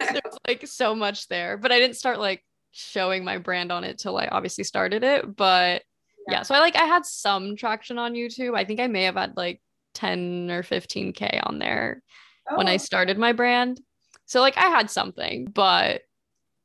there's 0.00 0.38
like 0.46 0.66
so 0.66 0.94
much 0.94 1.28
there. 1.28 1.56
But 1.56 1.72
I 1.72 1.78
didn't 1.78 1.96
start 1.96 2.18
like 2.18 2.44
showing 2.72 3.24
my 3.24 3.38
brand 3.38 3.72
on 3.72 3.84
it 3.84 3.98
till 3.98 4.16
I 4.16 4.26
obviously 4.26 4.64
started 4.64 5.04
it. 5.04 5.36
But 5.36 5.82
yeah. 6.28 6.38
yeah, 6.38 6.42
so 6.42 6.54
I 6.54 6.60
like 6.60 6.76
I 6.76 6.84
had 6.84 7.04
some 7.04 7.56
traction 7.56 7.98
on 7.98 8.14
YouTube. 8.14 8.56
I 8.56 8.64
think 8.64 8.80
I 8.80 8.86
may 8.86 9.04
have 9.04 9.16
had 9.16 9.36
like 9.36 9.60
10 9.94 10.50
or 10.50 10.62
15k 10.62 11.40
on 11.44 11.58
there 11.58 12.02
oh. 12.50 12.56
when 12.56 12.68
I 12.68 12.74
oh. 12.74 12.78
started 12.78 13.18
my 13.18 13.32
brand. 13.32 13.80
So 14.26 14.40
like 14.40 14.56
I 14.56 14.66
had 14.66 14.90
something, 14.90 15.46
but 15.46 16.02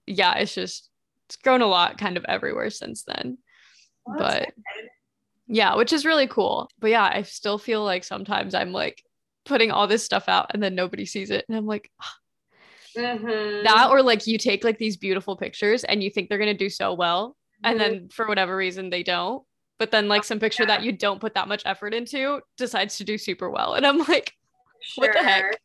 yeah, 0.05 0.35
it's 0.35 0.53
just 0.53 0.89
it's 1.27 1.37
grown 1.37 1.61
a 1.61 1.67
lot 1.67 1.97
kind 1.97 2.17
of 2.17 2.25
everywhere 2.25 2.69
since 2.69 3.03
then. 3.03 3.37
Well, 4.05 4.17
but 4.17 4.53
yeah, 5.47 5.75
which 5.75 5.93
is 5.93 6.05
really 6.05 6.27
cool. 6.27 6.69
But 6.79 6.91
yeah, 6.91 7.03
I 7.03 7.23
still 7.23 7.57
feel 7.57 7.83
like 7.83 8.03
sometimes 8.03 8.53
I'm 8.53 8.71
like 8.71 9.01
putting 9.45 9.71
all 9.71 9.87
this 9.87 10.03
stuff 10.03 10.29
out 10.29 10.51
and 10.53 10.61
then 10.61 10.75
nobody 10.75 11.05
sees 11.05 11.31
it. 11.31 11.45
And 11.47 11.57
I'm 11.57 11.65
like, 11.65 11.89
oh, 12.01 12.07
Mm-hmm. 12.97 13.63
That 13.63 13.89
or 13.89 14.01
like 14.01 14.27
you 14.27 14.37
take 14.37 14.63
like 14.63 14.77
these 14.77 14.97
beautiful 14.97 15.35
pictures 15.35 15.83
and 15.83 16.03
you 16.03 16.09
think 16.09 16.29
they're 16.29 16.37
gonna 16.37 16.53
do 16.53 16.69
so 16.69 16.93
well, 16.93 17.29
mm-hmm. 17.29 17.71
and 17.71 17.79
then 17.79 18.09
for 18.09 18.27
whatever 18.27 18.55
reason 18.55 18.89
they 18.89 19.03
don't. 19.03 19.43
But 19.79 19.91
then 19.91 20.07
like 20.07 20.23
some 20.23 20.39
picture 20.39 20.63
yeah. 20.63 20.67
that 20.67 20.83
you 20.83 20.91
don't 20.91 21.19
put 21.19 21.33
that 21.33 21.47
much 21.47 21.63
effort 21.65 21.93
into 21.93 22.41
decides 22.57 22.97
to 22.97 23.03
do 23.03 23.17
super 23.17 23.49
well, 23.49 23.73
and 23.73 23.85
I'm 23.85 23.99
like, 23.99 24.33
sure. 24.81 25.03
what 25.03 25.13
the 25.13 25.23
heck? 25.23 25.59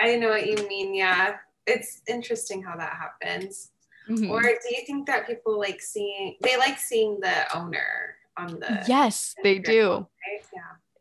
I 0.00 0.16
know 0.16 0.28
what 0.28 0.46
you 0.46 0.56
mean. 0.68 0.94
Yeah, 0.94 1.36
it's 1.66 2.02
interesting 2.08 2.62
how 2.62 2.76
that 2.76 2.92
happens. 2.92 3.70
Mm-hmm. 4.08 4.30
Or 4.30 4.42
do 4.42 4.68
you 4.70 4.84
think 4.86 5.06
that 5.06 5.26
people 5.26 5.58
like 5.58 5.80
seeing 5.80 6.36
they 6.42 6.56
like 6.56 6.78
seeing 6.78 7.18
the 7.20 7.56
owner 7.56 8.16
on 8.36 8.60
the 8.60 8.84
Yes, 8.86 9.34
they 9.42 9.58
do. 9.58 10.06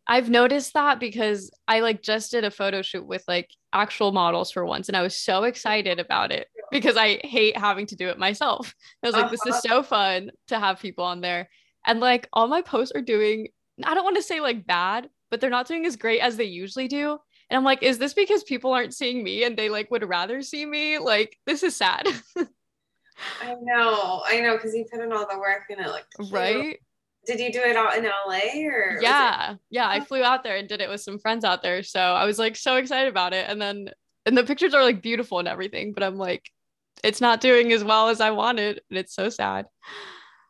I've 0.07 0.29
noticed 0.29 0.73
that 0.73 0.99
because 0.99 1.51
I 1.67 1.79
like 1.79 2.03
just 2.03 2.31
did 2.31 2.43
a 2.43 2.51
photo 2.51 2.81
shoot 2.81 3.05
with 3.05 3.23
like 3.27 3.49
actual 3.73 4.11
models 4.11 4.51
for 4.51 4.65
once 4.65 4.87
and 4.87 4.95
I 4.95 5.01
was 5.01 5.17
so 5.17 5.43
excited 5.43 5.99
about 5.99 6.31
it 6.31 6.47
because 6.71 6.95
I 6.95 7.19
hate 7.23 7.57
having 7.57 7.87
to 7.87 7.95
do 7.95 8.09
it 8.09 8.19
myself. 8.19 8.73
I 9.03 9.07
was 9.07 9.15
like, 9.15 9.31
this 9.31 9.45
is 9.45 9.55
uh-huh. 9.55 9.61
so 9.61 9.83
fun 9.83 10.31
to 10.47 10.59
have 10.59 10.79
people 10.79 11.05
on 11.05 11.21
there. 11.21 11.49
And 11.85 11.99
like 11.99 12.27
all 12.33 12.47
my 12.47 12.61
posts 12.61 12.93
are 12.95 13.01
doing, 13.01 13.47
I 13.83 13.93
don't 13.93 14.03
want 14.03 14.17
to 14.17 14.21
say 14.21 14.41
like 14.41 14.67
bad, 14.67 15.09
but 15.31 15.41
they're 15.41 15.49
not 15.49 15.67
doing 15.67 15.85
as 15.85 15.95
great 15.95 16.21
as 16.21 16.37
they 16.37 16.45
usually 16.45 16.87
do. 16.87 17.17
And 17.49 17.57
I'm 17.57 17.63
like, 17.63 17.83
is 17.83 17.97
this 17.97 18.13
because 18.13 18.43
people 18.43 18.73
aren't 18.73 18.93
seeing 18.93 19.23
me 19.23 19.43
and 19.43 19.57
they 19.57 19.69
like 19.69 19.89
would 19.91 20.07
rather 20.07 20.41
see 20.41 20.65
me? 20.65 20.97
Like, 20.97 21.37
this 21.45 21.63
is 21.63 21.75
sad. 21.75 22.07
I 23.41 23.55
know, 23.61 24.23
I 24.27 24.41
know, 24.41 24.55
because 24.55 24.75
you 24.75 24.85
put 24.91 25.01
in 25.01 25.13
all 25.13 25.27
the 25.29 25.39
work 25.39 25.63
and 25.69 25.79
it 25.79 25.87
like 25.87 26.05
right 26.31 26.79
did 27.25 27.39
you 27.39 27.51
do 27.51 27.61
it 27.61 27.75
out 27.75 27.97
in 27.97 28.03
LA 28.03 28.67
or 28.67 28.99
yeah 29.01 29.53
it- 29.53 29.59
yeah 29.69 29.87
I 29.87 29.99
oh. 29.99 30.03
flew 30.03 30.23
out 30.23 30.43
there 30.43 30.57
and 30.57 30.67
did 30.67 30.81
it 30.81 30.89
with 30.89 31.01
some 31.01 31.19
friends 31.19 31.43
out 31.43 31.61
there 31.61 31.83
so 31.83 31.99
I 31.99 32.25
was 32.25 32.39
like 32.39 32.55
so 32.55 32.77
excited 32.77 33.09
about 33.09 33.33
it 33.33 33.49
and 33.49 33.61
then 33.61 33.89
and 34.25 34.37
the 34.37 34.43
pictures 34.43 34.73
are 34.73 34.83
like 34.83 35.01
beautiful 35.01 35.39
and 35.39 35.47
everything 35.47 35.93
but 35.93 36.03
I'm 36.03 36.17
like 36.17 36.43
it's 37.03 37.21
not 37.21 37.41
doing 37.41 37.71
as 37.71 37.83
well 37.83 38.09
as 38.09 38.21
I 38.21 38.31
wanted 38.31 38.81
and 38.89 38.97
it's 38.97 39.13
so 39.13 39.29
sad. 39.29 39.65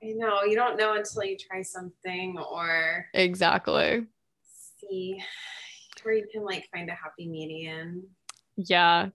I 0.04 0.14
know 0.16 0.44
you 0.44 0.56
don't 0.56 0.78
know 0.78 0.94
until 0.94 1.24
you 1.24 1.38
try 1.38 1.64
something 1.64 2.38
or 2.38 3.08
exactly. 3.14 4.06
see 4.80 5.20
where 6.06 6.14
you 6.14 6.28
can 6.32 6.44
like 6.44 6.68
find 6.72 6.90
a 6.90 6.94
happy 6.94 7.28
median 7.28 8.04
yeah 8.56 9.10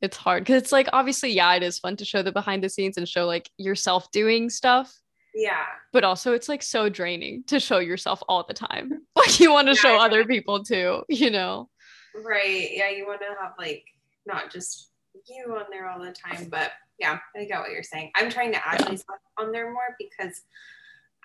it's 0.00 0.16
hard 0.16 0.42
because 0.42 0.62
it's 0.62 0.72
like 0.72 0.88
obviously 0.92 1.30
yeah 1.30 1.54
it 1.54 1.62
is 1.62 1.78
fun 1.78 1.96
to 1.96 2.04
show 2.04 2.22
the 2.22 2.32
behind 2.32 2.64
the 2.64 2.68
scenes 2.68 2.96
and 2.96 3.06
show 3.06 3.26
like 3.26 3.50
yourself 3.58 4.10
doing 4.10 4.48
stuff 4.48 4.92
yeah. 5.34 5.64
But 5.92 6.04
also 6.04 6.32
it's 6.32 6.48
like 6.48 6.62
so 6.62 6.88
draining 6.88 7.44
to 7.46 7.60
show 7.60 7.78
yourself 7.78 8.22
all 8.28 8.44
the 8.46 8.54
time. 8.54 9.02
Like 9.16 9.38
you 9.38 9.52
want 9.52 9.68
to 9.68 9.74
yeah, 9.74 9.80
show 9.80 9.96
other 9.96 10.24
people 10.24 10.64
too, 10.64 11.02
you 11.10 11.30
know. 11.30 11.68
Right. 12.14 12.70
Yeah, 12.72 12.88
you 12.88 13.06
want 13.06 13.20
to 13.20 13.26
have 13.38 13.52
like 13.58 13.84
not 14.24 14.50
just 14.50 14.88
you 15.28 15.54
on 15.56 15.66
there 15.70 15.90
all 15.90 16.00
the 16.00 16.12
time, 16.12 16.48
but 16.50 16.70
yeah, 16.98 17.18
I 17.36 17.44
get 17.44 17.60
what 17.60 17.70
you're 17.70 17.82
saying. 17.82 18.12
I'm 18.16 18.30
trying 18.30 18.52
to 18.52 18.66
add 18.66 18.80
yeah. 18.80 18.88
myself 18.88 19.18
on 19.38 19.52
there 19.52 19.70
more 19.70 19.94
because 19.98 20.40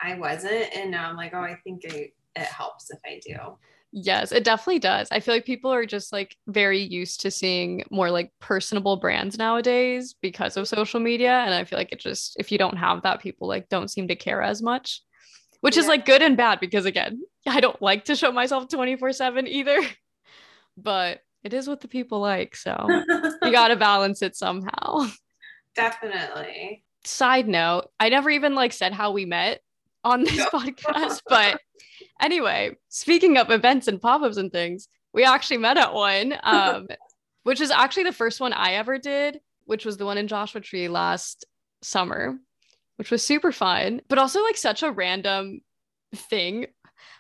I 0.02 0.16
wasn't 0.16 0.76
and 0.76 0.92
now 0.92 1.10
I'm 1.10 1.16
like, 1.16 1.34
oh, 1.34 1.40
I 1.40 1.56
think 1.64 1.86
it, 1.86 2.14
it 2.36 2.46
helps 2.46 2.92
if 2.92 3.00
I 3.06 3.22
do. 3.26 3.58
Yes, 3.98 4.34
it 4.34 4.44
definitely 4.44 4.80
does. 4.80 5.08
I 5.10 5.22
feel 5.22 5.34
like 5.34 5.46
people 5.46 5.72
are 5.72 5.86
just 5.86 6.12
like 6.12 6.36
very 6.48 6.82
used 6.82 7.22
to 7.22 7.32
seeing 7.32 7.82
more 7.90 8.12
like 8.12 8.30
personable 8.42 8.98
brands 8.98 9.38
nowadays 9.38 10.14
because 10.22 10.58
of 10.58 10.68
social 10.68 11.00
media. 11.00 11.32
And 11.32 11.54
I 11.54 11.64
feel 11.64 11.80
like 11.80 11.94
it 11.94 12.02
just, 12.02 12.36
if 12.38 12.52
you 12.52 12.58
don't 12.58 12.76
have 12.76 13.04
that, 13.04 13.22
people 13.22 13.48
like 13.48 13.70
don't 13.70 13.90
seem 13.90 14.10
to 14.10 14.16
care 14.18 14.42
as 14.42 14.62
much, 14.62 15.02
which 15.62 15.78
yeah. 15.78 15.84
is 15.84 15.88
like 15.88 16.06
good 16.06 16.22
and 16.22 16.36
bad 16.36 16.60
because 16.60 16.84
again, 16.84 17.22
I 17.48 17.62
don't 17.62 17.82
like 17.82 18.04
to 18.06 18.18
show 18.18 18.34
myself 18.34 18.68
24 18.68 19.14
7 19.14 19.48
either, 19.48 19.82
but 20.78 21.22
it 21.46 21.54
is 21.54 21.66
what 21.66 21.80
the 21.80 21.88
people 21.88 22.20
like. 22.20 22.58
So 22.58 22.76
you 23.44 23.52
got 23.54 23.70
to 23.70 23.78
balance 23.78 24.22
it 24.22 24.36
somehow. 24.36 25.08
Definitely. 25.74 26.84
Side 27.06 27.48
note, 27.48 27.86
I 27.98 28.10
never 28.10 28.30
even 28.30 28.56
like 28.56 28.74
said 28.74 28.92
how 28.92 29.12
we 29.12 29.24
met 29.24 29.62
on 30.04 30.26
this 30.26 30.46
podcast, 30.48 31.22
but 31.30 31.62
Anyway, 32.22 32.78
speaking 32.90 33.38
of 33.38 33.52
events 33.52 33.88
and 33.88 34.02
pop 34.02 34.22
ups 34.22 34.38
and 34.38 34.52
things, 34.52 34.88
we 35.14 35.24
actually 35.24 35.58
met 35.58 35.78
at 35.78 35.94
one, 35.94 36.36
um, 36.44 36.88
which 37.44 37.62
is 37.62 37.72
actually 37.72 38.04
the 38.04 38.12
first 38.12 38.40
one 38.40 38.54
I 38.54 38.74
ever 38.74 38.98
did, 38.98 39.40
which 39.66 39.86
was 39.86 39.98
the 39.98 40.06
one 40.06 40.18
in 40.18 40.28
Joshua 40.28 40.62
Tree 40.62 40.88
last 40.88 41.46
summer, 41.82 42.38
which 42.98 43.12
was 43.12 43.24
super 43.24 43.52
fun, 43.52 44.02
but 44.08 44.18
also 44.18 44.44
like 44.44 44.58
such 44.58 44.84
a 44.84 44.92
random 44.92 45.62
thing. 46.16 46.68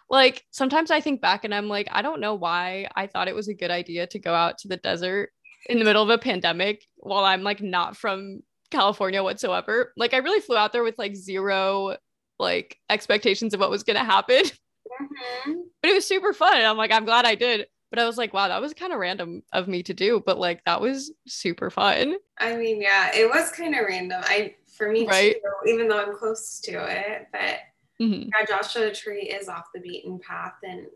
Like 0.09 0.43
sometimes 0.51 0.91
I 0.91 1.01
think 1.01 1.21
back 1.21 1.43
and 1.43 1.53
I'm 1.53 1.67
like, 1.67 1.87
I 1.91 2.01
don't 2.01 2.21
know 2.21 2.35
why 2.35 2.87
I 2.95 3.07
thought 3.07 3.27
it 3.27 3.35
was 3.35 3.47
a 3.47 3.53
good 3.53 3.71
idea 3.71 4.07
to 4.07 4.19
go 4.19 4.33
out 4.33 4.59
to 4.59 4.67
the 4.67 4.77
desert 4.77 5.31
in 5.67 5.79
the 5.79 5.85
middle 5.85 6.03
of 6.03 6.09
a 6.09 6.17
pandemic 6.17 6.85
while 6.97 7.25
I'm 7.25 7.41
like 7.41 7.61
not 7.61 7.97
from 7.97 8.41
California 8.69 9.23
whatsoever. 9.23 9.93
Like 9.97 10.13
I 10.13 10.17
really 10.17 10.41
flew 10.41 10.57
out 10.57 10.73
there 10.73 10.83
with 10.83 10.99
like 10.99 11.15
zero 11.15 11.97
like 12.37 12.77
expectations 12.89 13.53
of 13.53 13.59
what 13.59 13.69
was 13.69 13.83
going 13.83 13.97
to 13.97 14.03
happen. 14.03 14.43
Mm-hmm. 15.01 15.53
But 15.81 15.91
it 15.91 15.93
was 15.93 16.07
super 16.07 16.33
fun. 16.33 16.61
I'm 16.61 16.77
like, 16.77 16.91
I'm 16.91 17.05
glad 17.05 17.25
I 17.25 17.35
did. 17.35 17.67
But 17.91 17.99
I 17.99 18.05
was 18.05 18.17
like, 18.17 18.33
wow, 18.33 18.47
that 18.47 18.61
was 18.61 18.73
kind 18.73 18.91
of 18.91 18.99
random 18.99 19.43
of 19.53 19.67
me 19.67 19.83
to 19.83 19.93
do, 19.93 20.21
but 20.25 20.37
like 20.37 20.63
that 20.65 20.81
was 20.81 21.13
super 21.27 21.69
fun. 21.69 22.15
I 22.39 22.57
mean, 22.57 22.81
yeah, 22.81 23.11
it 23.15 23.29
was 23.29 23.51
kind 23.51 23.75
of 23.75 23.85
random. 23.87 24.21
I 24.25 24.55
for 24.75 24.91
me 24.91 25.07
right? 25.07 25.35
too, 25.35 25.71
even 25.71 25.87
though 25.87 25.99
I'm 25.99 26.17
close 26.17 26.59
to 26.61 26.71
it. 26.71 27.27
But 27.31 27.59
mm-hmm. 28.01 28.29
yeah, 28.29 28.45
Joshua 28.45 28.91
Tree 28.91 29.21
is 29.21 29.47
off 29.47 29.65
the 29.73 29.79
beaten 29.79 30.19
path 30.19 30.55
and 30.63 30.87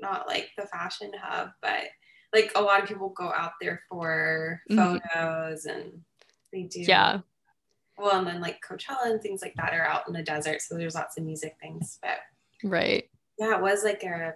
not 0.00 0.28
like 0.28 0.50
the 0.56 0.66
fashion 0.66 1.10
hub, 1.20 1.50
but 1.60 1.84
like 2.32 2.52
a 2.54 2.62
lot 2.62 2.82
of 2.82 2.88
people 2.88 3.08
go 3.08 3.32
out 3.34 3.52
there 3.60 3.80
for 3.88 4.60
mm-hmm. 4.70 4.98
photos 5.14 5.64
and 5.64 5.92
they 6.52 6.64
do. 6.64 6.82
Yeah. 6.82 7.20
Well, 7.98 8.18
and 8.18 8.26
then 8.26 8.40
like 8.40 8.60
Coachella 8.60 9.06
and 9.06 9.20
things 9.20 9.40
like 9.40 9.54
that 9.56 9.72
are 9.72 9.86
out 9.86 10.06
in 10.06 10.14
the 10.14 10.22
desert, 10.22 10.60
so 10.62 10.76
there's 10.76 10.94
lots 10.94 11.16
of 11.16 11.24
music 11.24 11.56
things. 11.60 11.98
But 12.02 12.18
right 12.62 13.08
yeah, 13.38 13.56
it 13.56 13.62
was 13.62 13.84
like 13.84 14.02
a 14.04 14.34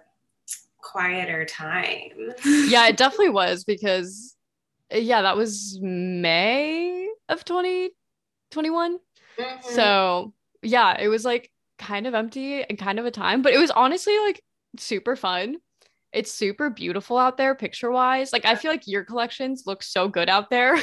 quieter 0.78 1.44
time. 1.44 2.32
yeah, 2.44 2.88
it 2.88 2.96
definitely 2.96 3.30
was 3.30 3.64
because 3.64 4.36
yeah, 4.92 5.22
that 5.22 5.36
was 5.36 5.78
May 5.80 7.08
of 7.28 7.44
2021. 7.44 8.98
Mm-hmm. 9.38 9.74
So, 9.74 10.32
yeah, 10.62 10.98
it 10.98 11.08
was 11.08 11.24
like 11.24 11.50
kind 11.78 12.06
of 12.06 12.14
empty 12.14 12.62
and 12.62 12.78
kind 12.78 12.98
of 12.98 13.06
a 13.06 13.10
time, 13.10 13.42
but 13.42 13.52
it 13.52 13.58
was 13.58 13.70
honestly 13.70 14.18
like 14.18 14.42
super 14.78 15.16
fun. 15.16 15.56
It's 16.12 16.32
super 16.32 16.70
beautiful 16.70 17.18
out 17.18 17.36
there 17.36 17.54
picture 17.54 17.90
wise. 17.90 18.32
Like 18.32 18.46
I 18.46 18.54
feel 18.54 18.70
like 18.70 18.88
your 18.88 19.04
collections 19.04 19.64
look 19.66 19.82
so 19.82 20.08
good 20.08 20.28
out 20.28 20.48
there. 20.48 20.78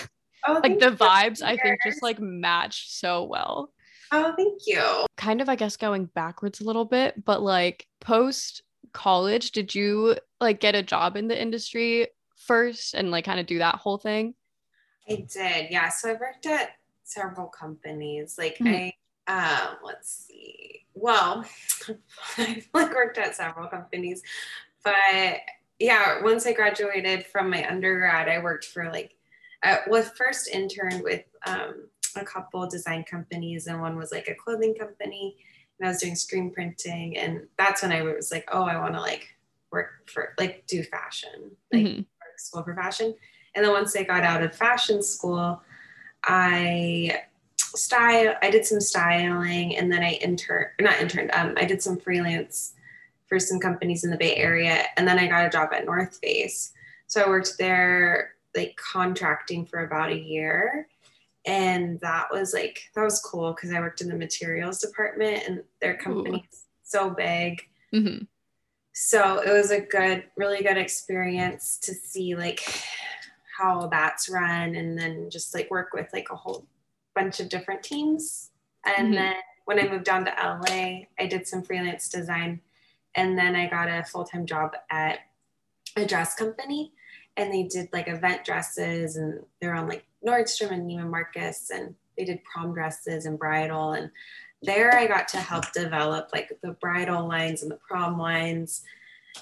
Oh, 0.47 0.60
like 0.63 0.80
the 0.80 0.91
vibes 0.91 1.41
I 1.41 1.58
think 1.58 1.80
just 1.84 2.04
like 2.04 2.19
match 2.19 2.91
so 2.91 3.23
well. 3.23 3.73
Oh, 4.12 4.34
thank 4.36 4.62
you. 4.65 5.06
Kind 5.18 5.41
of, 5.41 5.50
I 5.50 5.56
guess, 5.56 5.78
going 5.78 6.06
backwards 6.06 6.62
a 6.62 6.63
little 6.63 6.86
bit, 6.86 7.24
but 7.26 7.41
like 7.41 7.88
post 8.02 8.63
college, 8.94 9.52
did 9.52 9.74
you 9.76 10.15
like 10.39 10.60
get 10.60 10.76
a 10.76 10.84
job 10.84 11.18
in 11.18 11.28
the 11.28 11.39
industry 11.39 12.08
first 12.36 12.94
and 12.94 13.12
like 13.12 13.26
kind 13.26 13.39
of 13.39 13.46
do 13.46 13.60
that 13.60 13.76
whole 13.76 13.98
thing? 13.98 14.36
I 15.10 15.26
did. 15.32 15.72
Yeah. 15.72 15.89
So 15.89 16.10
I 16.10 16.13
worked 16.13 16.46
at 16.46 16.72
several 17.04 17.48
companies. 17.48 18.36
Like 18.38 18.58
Mhm. 18.58 18.91
I 19.28 19.68
um 19.68 19.78
let's 19.84 20.28
see. 20.28 20.86
Well, 20.94 21.46
I've 22.38 22.70
like 22.74 22.94
worked 22.94 23.18
at 23.18 23.36
several 23.36 23.68
companies, 23.68 24.22
but 24.84 25.39
yeah, 25.80 26.22
once 26.24 26.46
I 26.46 26.54
graduated 26.54 27.26
from 27.26 27.50
my 27.50 27.70
undergrad, 27.70 28.30
I 28.30 28.39
worked 28.39 28.65
for 28.65 28.89
like 28.91 29.15
I 29.63 29.80
was 29.88 30.10
first 30.12 30.48
interned 30.48 31.04
with 31.04 31.24
um 31.46 31.88
a 32.17 32.25
couple 32.25 32.67
design 32.67 33.04
companies 33.04 33.67
and 33.67 33.82
one 33.82 33.97
was 33.97 34.12
like 34.12 34.28
a 34.28 34.36
clothing 34.36 34.75
company 34.75 35.38
and 35.80 35.88
I 35.88 35.91
was 35.91 36.01
doing 36.01 36.15
screen 36.15 36.51
printing 36.51 37.17
and 37.17 37.47
that's 37.58 37.82
when 37.82 37.91
I 37.91 38.01
was 38.01 38.32
like, 38.32 38.47
oh, 38.51 38.63
I 38.63 38.80
want 38.80 38.93
to 38.93 39.01
like 39.01 39.36
work 39.71 40.08
for 40.08 40.34
like 40.39 40.65
do 40.67 40.84
fashion. 40.84 41.51
Like 41.71 41.84
Mhm. 41.84 42.06
school 42.38 42.63
for 42.63 42.75
fashion. 42.75 43.15
And 43.56 43.63
then 43.63 43.71
once 43.71 43.95
I 43.95 44.04
got 44.04 44.23
out 44.23 44.43
of 44.43 44.56
fashion 44.56 45.01
school, 45.01 45.62
I 46.23 47.23
style 47.58 48.36
I 48.41 48.49
did 48.49 48.65
some 48.65 48.80
styling 48.80 49.75
and 49.78 49.91
then 49.91 50.01
I 50.01 50.13
interned 50.13 50.67
not 50.80 50.99
interned, 50.99 51.32
um, 51.34 51.54
I 51.58 51.65
did 51.65 51.82
some 51.82 51.97
freelance 51.97 52.73
for 53.28 53.39
some 53.39 53.60
companies 53.60 54.04
in 54.04 54.12
the 54.12 54.17
Bay 54.17 54.36
Area 54.36 54.86
and 54.97 55.08
then 55.08 55.19
I 55.19 55.28
got 55.28 55.45
a 55.45 55.49
job 55.49 55.69
at 55.73 55.86
North 55.86 56.17
Face. 56.17 56.73
So 57.08 57.21
I 57.21 57.28
worked 57.28 57.58
there 57.58 58.36
like 58.56 58.78
contracting 58.78 59.65
for 59.65 59.84
about 59.84 60.12
a 60.12 60.17
year. 60.17 60.88
And 61.45 61.99
that 61.99 62.27
was 62.31 62.53
like 62.53 62.79
that 62.95 63.03
was 63.03 63.19
cool 63.21 63.53
because 63.53 63.71
I 63.71 63.79
worked 63.79 64.01
in 64.01 64.10
the 64.10 64.15
materials 64.15 64.79
department 64.79 65.43
and 65.47 65.63
their 65.81 65.95
company's 65.97 66.65
so 66.84 67.10
big 67.10 67.67
Mhm. 67.93 68.27
so 68.93 69.39
it 69.39 69.51
was 69.51 69.71
a 69.71 69.79
good 69.81 70.25
really 70.38 70.63
good 70.63 70.77
experience 70.77 71.77
to 71.79 71.93
see 71.93 72.36
like 72.36 72.62
how 73.58 73.88
that's 73.88 74.29
run 74.29 74.75
and 74.75 74.97
then 74.97 75.29
just 75.29 75.53
like 75.53 75.69
work 75.71 75.93
with 75.93 76.08
like 76.13 76.29
a 76.31 76.36
whole 76.36 76.67
bunch 77.15 77.39
of 77.39 77.49
different 77.49 77.81
teams 77.84 78.51
and 78.86 79.10
Mhm. 79.13 79.15
then 79.15 79.36
when 79.65 79.79
i 79.79 79.88
moved 79.88 80.03
down 80.05 80.25
to 80.25 80.31
la 80.31 80.62
i 81.19 81.25
did 81.27 81.47
some 81.47 81.63
freelance 81.63 82.10
design 82.10 82.62
and 83.15 83.38
then 83.38 83.55
i 83.55 83.67
got 83.67 83.88
a 83.88 84.03
full-time 84.03 84.45
job 84.45 84.75
at 84.89 85.19
a 85.95 86.05
dress 86.05 86.36
company 86.36 86.91
and 87.38 87.53
they 87.53 87.63
did 87.63 87.89
like 87.93 88.08
event 88.08 88.45
dresses 88.45 89.17
and 89.17 89.39
they're 89.60 89.75
on 89.75 89.88
like 89.88 90.05
nordstrom 90.25 90.71
and 90.71 90.89
neiman 90.89 91.10
marcus 91.10 91.69
and 91.73 91.95
they 92.17 92.25
did 92.25 92.43
prom 92.43 92.73
dresses 92.73 93.25
and 93.25 93.39
bridal 93.39 93.93
and 93.93 94.10
there 94.62 94.95
i 94.95 95.05
got 95.05 95.27
to 95.27 95.38
help 95.38 95.71
develop 95.71 96.29
like 96.34 96.51
the 96.62 96.71
bridal 96.73 97.27
lines 97.27 97.62
and 97.62 97.71
the 97.71 97.79
prom 97.88 98.17
lines. 98.17 98.84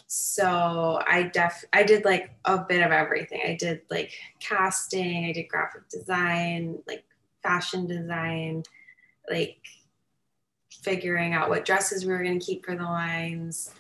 So 0.07 0.99
i 1.07 1.23
def 1.23 1.63
i 1.71 1.83
did 1.83 2.03
like 2.03 2.31
a 2.45 2.57
bit 2.57 2.83
of 2.83 2.91
everything. 2.91 3.41
I 3.45 3.55
did 3.55 3.81
like 3.89 4.11
casting 4.39 5.25
i 5.25 5.31
did 5.31 5.47
graphic 5.47 5.87
design 5.89 6.79
like 6.87 7.03
fashion 7.43 7.85
design 7.85 8.63
like 9.29 9.57
figuring 10.71 11.33
out 11.33 11.49
what 11.49 11.63
dresses 11.63 12.05
we 12.05 12.11
were 12.11 12.23
going 12.23 12.39
to 12.39 12.45
keep 12.45 12.65
for 12.65 12.75
the 12.75 12.83
lines 12.83 13.71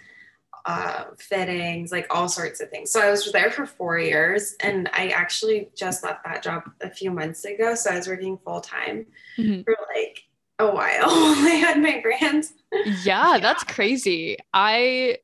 uh, 0.65 1.05
fittings 1.17 1.91
like 1.91 2.07
all 2.09 2.29
sorts 2.29 2.61
of 2.61 2.69
things 2.69 2.89
so 2.91 3.01
i 3.01 3.09
was 3.11 3.29
there 3.33 3.51
for 3.51 3.65
four 3.65 3.99
years 3.99 4.55
and 4.61 4.89
i 4.93 5.09
actually 5.09 5.69
just 5.75 6.03
left 6.03 6.23
that 6.23 6.41
job 6.41 6.63
a 6.81 6.89
few 6.89 7.11
months 7.11 7.43
ago 7.43 7.75
so 7.75 7.91
i 7.91 7.95
was 7.97 8.07
working 8.07 8.37
full-time 8.45 9.05
Mhm. 9.37 9.65
for 9.65 9.75
like 9.93 10.23
a 10.59 10.67
while 10.67 11.05
i 11.09 11.57
had 11.59 11.81
my 11.81 11.99
brand 12.01 12.45
Yeah, 13.03 13.37
that's 13.39 13.63
crazy. 13.63 14.37
I 14.53 15.19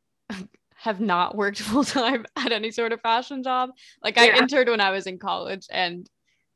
have 0.76 1.00
not 1.02 1.36
worked 1.36 1.60
full 1.70 1.84
time 1.84 2.26
at 2.38 2.52
any 2.52 2.72
sort 2.72 2.94
of 2.94 3.02
fashion 3.02 3.44
job. 3.44 3.72
Like 4.04 4.18
I 4.18 4.28
Yeah. 4.28 4.38
interned 4.38 4.70
when 4.70 4.80
I 4.80 4.92
was 4.92 5.08
in 5.08 5.18
college 5.18 5.66
and 5.72 6.08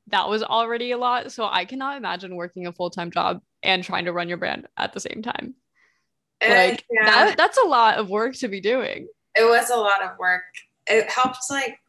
that 0.08 0.30
was 0.30 0.44
already 0.44 0.92
a 0.92 0.98
lot. 0.98 1.32
So 1.32 1.46
I 1.46 1.66
cannot 1.66 1.98
imagine 1.98 2.36
working 2.36 2.68
a 2.68 2.72
full 2.74 2.90
time 2.90 3.12
job 3.12 3.42
and 3.64 3.84
trying 3.84 4.06
to 4.06 4.14
run 4.14 4.30
your 4.30 4.38
brand 4.38 4.68
at 4.78 4.94
the 4.94 5.00
same 5.00 5.22
time. 5.24 5.56
Like 6.50 6.80
Uh, 6.82 6.84
yeah. 6.92 7.06
that 7.06 7.38
that's 7.38 7.58
a 7.58 7.68
lot 7.68 7.98
of 7.98 8.10
work 8.10 8.36
to 8.36 8.48
be 8.48 8.60
doing. 8.62 9.08
it 9.36 9.44
was 9.46 9.70
a 9.70 9.76
lot 9.76 10.04
of 10.04 10.18
work. 10.20 10.44
It 10.88 11.10
helped 11.10 11.40
like 11.50 11.80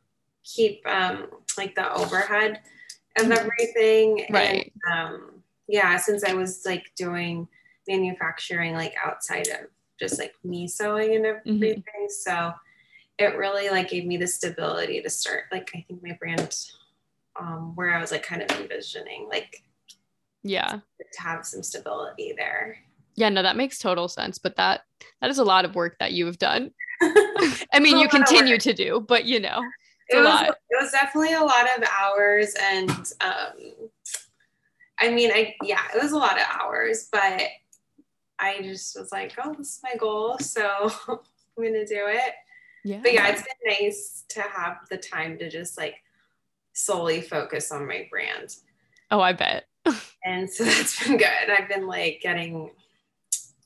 keep 0.44 0.86
um 0.86 1.28
like 1.58 1.74
the 1.74 1.92
overhead 1.92 2.60
of 3.18 3.26
Mhm. 3.26 3.36
everything. 3.38 4.26
Right. 4.30 4.72
And, 4.86 4.98
um 4.98 5.42
yeah, 5.66 5.96
since 5.96 6.24
I 6.24 6.34
was 6.34 6.64
like 6.66 6.92
doing 6.94 7.48
manufacturing 7.88 8.74
like 8.74 8.94
outside 9.02 9.46
of 9.48 9.60
just 9.98 10.18
like 10.18 10.34
me 10.44 10.66
sewing 10.68 11.16
and 11.16 11.24
Mm-hmm. 11.24 11.54
everything. 11.56 12.08
So 12.08 12.52
it 13.18 13.36
really 13.36 13.70
like 13.70 13.88
gave 13.90 14.04
me 14.06 14.16
the 14.16 14.26
stability 14.26 15.00
to 15.02 15.10
start 15.10 15.44
like 15.52 15.70
I 15.74 15.84
think 15.86 16.02
my 16.02 16.12
brand 16.20 16.56
um 17.40 17.74
where 17.76 17.92
I 17.94 18.00
was 18.00 18.10
like 18.12 18.22
kind 18.22 18.42
of 18.42 18.50
envisioning 18.60 19.28
like 19.30 19.62
Yeah. 20.42 20.80
to 21.12 21.20
have 21.22 21.46
some 21.46 21.62
stability 21.62 22.32
there. 22.36 22.78
Yeah, 23.16 23.29
no, 23.29 23.42
that 23.42 23.57
makes 23.57 23.79
total 23.79 24.09
sense. 24.09 24.38
But 24.38 24.57
that 24.57 24.83
that 25.20 25.31
is 25.31 25.38
a 25.38 25.44
lot 25.44 25.64
of 25.64 25.74
work 25.74 25.96
that 26.00 26.12
you 26.12 26.27
have 26.27 26.38
done. 26.38 26.70
I 27.03 27.81
mean, 27.81 27.98
you 27.98 28.09
continue 28.09 28.59
to 28.59 28.72
do, 28.72 29.05
but 29.07 29.24
you 29.24 29.40
know, 29.40 29.62
a 30.12 30.16
was 30.16 30.24
lot. 30.24 30.48
it 30.48 30.83
was 30.83 30.92
definitely 30.92 31.35
a 31.35 31.40
lot 31.40 31.66
of 31.77 31.85
hours 32.00 32.55
and 32.61 32.90
um 33.20 33.88
I 35.00 35.11
mean 35.11 35.31
I 35.33 35.55
yeah 35.62 35.81
it 35.94 36.03
was 36.03 36.12
a 36.12 36.18
lot 36.18 36.38
of 36.38 36.46
hours 36.50 37.09
but 37.11 37.42
I 38.38 38.61
just 38.62 38.98
was 38.98 39.12
like 39.12 39.33
oh 39.42 39.55
this 39.55 39.77
is 39.77 39.81
my 39.83 39.94
goal 39.96 40.38
so 40.38 40.90
I'm 41.09 41.64
gonna 41.64 41.87
do 41.87 42.07
it 42.09 42.35
yeah. 42.85 43.00
but 43.03 43.12
yeah 43.12 43.29
it's 43.29 43.42
been 43.42 43.87
nice 43.87 44.24
to 44.31 44.42
have 44.42 44.79
the 44.90 44.98
time 44.98 45.38
to 45.38 45.48
just 45.48 45.79
like 45.79 45.96
solely 46.72 47.20
focus 47.20 47.72
on 47.72 47.87
my 47.87 48.07
brand 48.11 48.57
Oh, 49.11 49.20
I 49.20 49.33
bet. 49.33 49.66
and 50.24 50.50
so 50.50 50.64
that's 50.64 51.07
been 51.07 51.18
good 51.18 51.50
I've 51.50 51.68
been 51.68 51.87
like 51.87 52.20
getting 52.22 52.70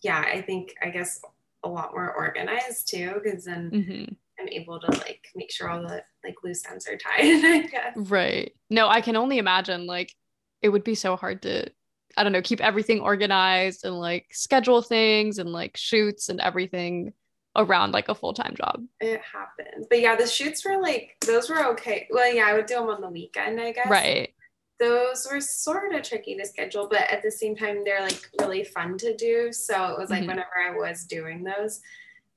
yeah 0.03 0.21
I 0.21 0.43
think 0.43 0.75
I 0.83 0.91
guess 0.91 1.21
a 1.65 1.69
lot 1.69 1.93
more 1.93 2.13
organized 2.15 2.89
too 2.89 3.15
because 3.23 3.45
then 3.45 3.71
Mhm. 3.71 4.17
I'm 4.41 4.49
able 4.49 4.79
to 4.81 4.91
like 4.99 5.27
make 5.35 5.51
sure 5.51 5.69
all 5.69 5.83
the 5.83 6.03
like 6.25 6.37
loose 6.45 6.65
ends 6.71 6.87
are 6.87 6.97
tied 6.97 7.21
I 7.45 7.67
guess 7.67 7.93
Right. 7.97 8.53
No, 8.71 8.87
I 8.89 9.01
can 9.01 9.17
only 9.17 9.39
imagine 9.39 9.87
like 9.87 10.15
it 10.63 10.69
would 10.69 10.85
be 10.85 10.95
so 10.95 11.17
hard 11.17 11.43
to 11.43 11.69
I 12.17 12.23
don't 12.25 12.33
know, 12.33 12.43
keep 12.43 12.61
everything 12.61 13.01
organized 13.01 13.85
and 13.85 13.99
like 13.99 14.27
schedule 14.33 14.83
things 14.83 15.39
and 15.39 15.51
like 15.53 15.77
shoots 15.77 16.29
and 16.29 16.41
everything 16.41 17.13
around 17.57 17.93
like 17.93 18.09
a 18.09 18.15
full-time 18.15 18.55
job. 18.57 18.85
It 19.01 19.21
happens. 19.21 19.87
But 19.89 20.01
yeah, 20.01 20.17
the 20.17 20.27
shoots 20.27 20.65
were 20.65 20.81
like, 20.81 21.17
those 21.27 21.49
were 21.51 21.65
okay. 21.73 22.09
Well, 22.11 22.33
yeah, 22.33 22.47
I 22.47 22.55
would 22.55 22.67
do 22.67 22.75
them 22.75 22.89
on 22.89 23.01
the 23.01 23.09
weekend, 23.11 23.61
I 23.61 23.73
guess. 23.73 23.91
Right. 23.91 24.35
Those 24.79 25.27
were 25.31 25.41
sort 25.41 25.93
of 25.95 26.03
tricky 26.03 26.37
to 26.37 26.47
schedule, 26.47 26.87
but 26.89 27.11
at 27.11 27.23
the 27.23 27.31
same 27.31 27.57
time, 27.57 27.83
they're 27.85 28.01
like 28.03 28.31
really 28.41 28.63
fun 28.65 28.97
to 28.99 29.17
do. 29.17 29.53
So 29.53 29.87
it 29.93 29.99
was 29.99 30.11
like 30.11 30.23
Mhm. 30.23 30.29
whenever 30.29 30.59
I 30.67 30.77
was 30.77 31.05
doing 31.05 31.43
those 31.43 31.81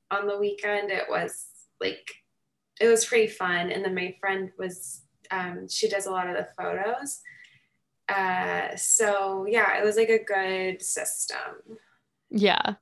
on 0.10 0.28
the 0.28 0.38
weekend, 0.38 0.92
it 0.92 1.08
was 1.10 1.46
like, 1.80 2.10
it 2.80 2.88
was 2.88 3.06
pretty 3.06 3.28
fun. 3.28 3.72
And 3.72 3.86
then 3.86 3.94
my 3.94 4.16
friend 4.20 4.52
was, 4.58 5.02
um, 5.30 5.68
she 5.70 5.88
does 5.88 6.08
a 6.08 6.12
lot 6.12 6.28
of 6.28 6.36
the 6.36 6.48
photos. 6.58 7.22
Uh, 8.10 8.76
so 8.76 9.46
yeah, 9.48 9.78
it 9.78 9.86
was 9.86 9.96
like 9.96 10.10
a 10.10 10.24
good 10.24 10.82
system. 10.82 11.78
Yeah. 12.30 12.76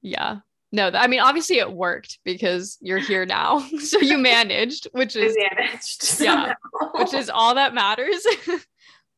Yeah. 0.00 0.38
No, 0.74 0.88
I 0.94 1.06
mean 1.06 1.20
obviously 1.20 1.58
it 1.58 1.70
worked 1.70 2.18
because 2.24 2.78
you're 2.80 2.98
here 2.98 3.26
now. 3.26 3.58
so 3.80 3.98
you 3.98 4.16
managed, 4.32 4.86
which 4.92 5.16
is 5.16 5.36
managed. 5.56 6.20
yeah, 6.20 6.54
which 6.94 7.12
is 7.12 7.28
all 7.28 7.56
that 7.56 7.74
matters. 7.74 8.24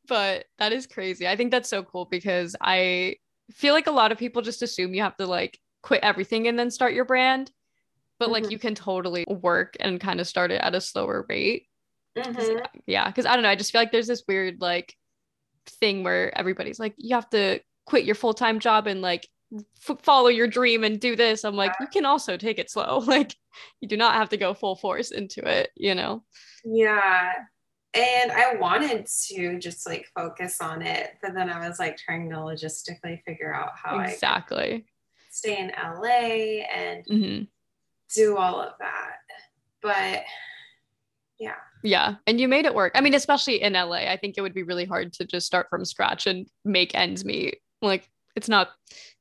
But 0.09 0.47
that 0.59 0.73
is 0.73 0.87
crazy. 0.87 1.27
I 1.29 1.37
think 1.37 1.51
that's 1.51 1.69
so 1.69 1.83
cool 1.83 2.07
because 2.11 2.55
I 2.61 3.17
feel 3.53 3.75
like 3.75 3.87
a 3.87 3.90
lot 3.93 4.12
of 4.12 4.19
people 4.19 4.43
just 4.43 4.62
assume 4.62 4.95
you 4.95 5.03
have 5.03 5.17
to 5.19 5.27
like 5.27 5.59
quit 5.83 6.01
everything 6.03 6.49
and 6.49 6.59
then 6.59 6.71
start 6.71 6.95
your 6.95 7.05
brand. 7.05 7.51
But 8.19 8.31
like 8.31 8.45
Mhm. 8.45 8.51
you 8.53 8.59
can 8.59 8.75
totally 8.75 9.25
work 9.29 9.77
and 9.81 10.01
kind 10.01 10.21
of 10.21 10.27
start 10.29 10.51
it 10.53 10.61
at 10.62 10.75
a 10.75 10.81
slower 10.81 11.27
rate. 11.29 11.67
'Cause, 12.17 12.37
Mhm. 12.37 12.67
Yeah, 12.87 13.07
because 13.09 13.27
I 13.27 13.35
don't 13.35 13.43
know. 13.43 13.49
I 13.51 13.57
just 13.57 13.73
feel 13.73 13.81
like 13.81 13.90
there's 13.93 14.07
this 14.07 14.23
weird 14.29 14.61
like 14.61 14.95
thing 15.67 16.03
where 16.05 16.37
everybody's 16.38 16.79
like, 16.79 16.95
you 16.97 17.14
have 17.17 17.29
to 17.31 17.61
quit 17.87 18.05
your 18.05 18.14
full 18.14 18.35
time 18.35 18.61
job 18.61 18.87
and 18.87 19.03
like 19.03 19.29
f- 19.88 19.99
follow 20.03 20.29
your 20.29 20.47
dream 20.47 20.85
and 20.85 21.01
do 21.01 21.17
this. 21.17 21.45
I'm 21.45 21.57
like, 21.57 21.73
you 21.81 21.87
can 21.88 22.05
also 22.07 22.37
take 22.37 22.59
it 22.59 22.71
slow. 22.71 22.99
Like, 23.07 23.35
you 23.81 23.88
do 23.88 23.97
not 23.97 24.14
have 24.14 24.29
to 24.31 24.37
go 24.37 24.53
full 24.55 24.77
force 24.77 25.11
into 25.11 25.47
it. 25.47 25.71
You 25.77 25.95
know? 25.95 26.25
Yeah. 26.64 27.33
And 27.94 28.33
I 28.33 28.57
wanted 28.57 29.07
to 29.28 29.59
just 29.59 29.87
like 29.87 30.07
focus 30.16 30.61
on 30.61 30.83
it, 30.83 31.12
but 31.22 31.33
then 31.35 31.48
I 31.48 31.68
was 31.68 31.78
like 31.78 31.96
trying 31.96 32.28
to 32.30 32.37
logistically 32.37 33.22
figure 33.24 33.54
out 33.54 33.70
how 33.80 33.96
I 33.96 34.07
exactly. 34.07 34.85
stay 35.30 35.59
in 35.59 35.72
LA 35.80 36.64
and 36.74 37.04
hmm 37.07 37.42
do 38.14 38.37
all 38.37 38.61
of 38.61 38.72
that. 38.78 39.16
But 39.83 40.24
yeah. 41.38 41.57
Yeah, 41.83 42.14
and 42.26 42.40
you 42.40 42.48
made 42.48 42.64
it 42.64 42.74
work. 42.74 42.92
I 42.94 43.00
mean, 43.00 43.14
especially 43.14 43.61
in 43.61 43.74
LA, 43.74 44.09
I 44.09 44.16
think 44.16 44.37
it 44.37 44.40
would 44.40 44.54
be 44.54 44.62
really 44.62 44.87
hard 44.87 45.12
to 45.14 45.24
just 45.24 45.46
start 45.46 45.66
from 45.68 45.85
scratch 45.85 46.26
and 46.26 46.48
make 46.64 46.94
ends 46.94 47.24
meet. 47.24 47.59
Like, 47.83 48.09
it's 48.35 48.48
not 48.48 48.70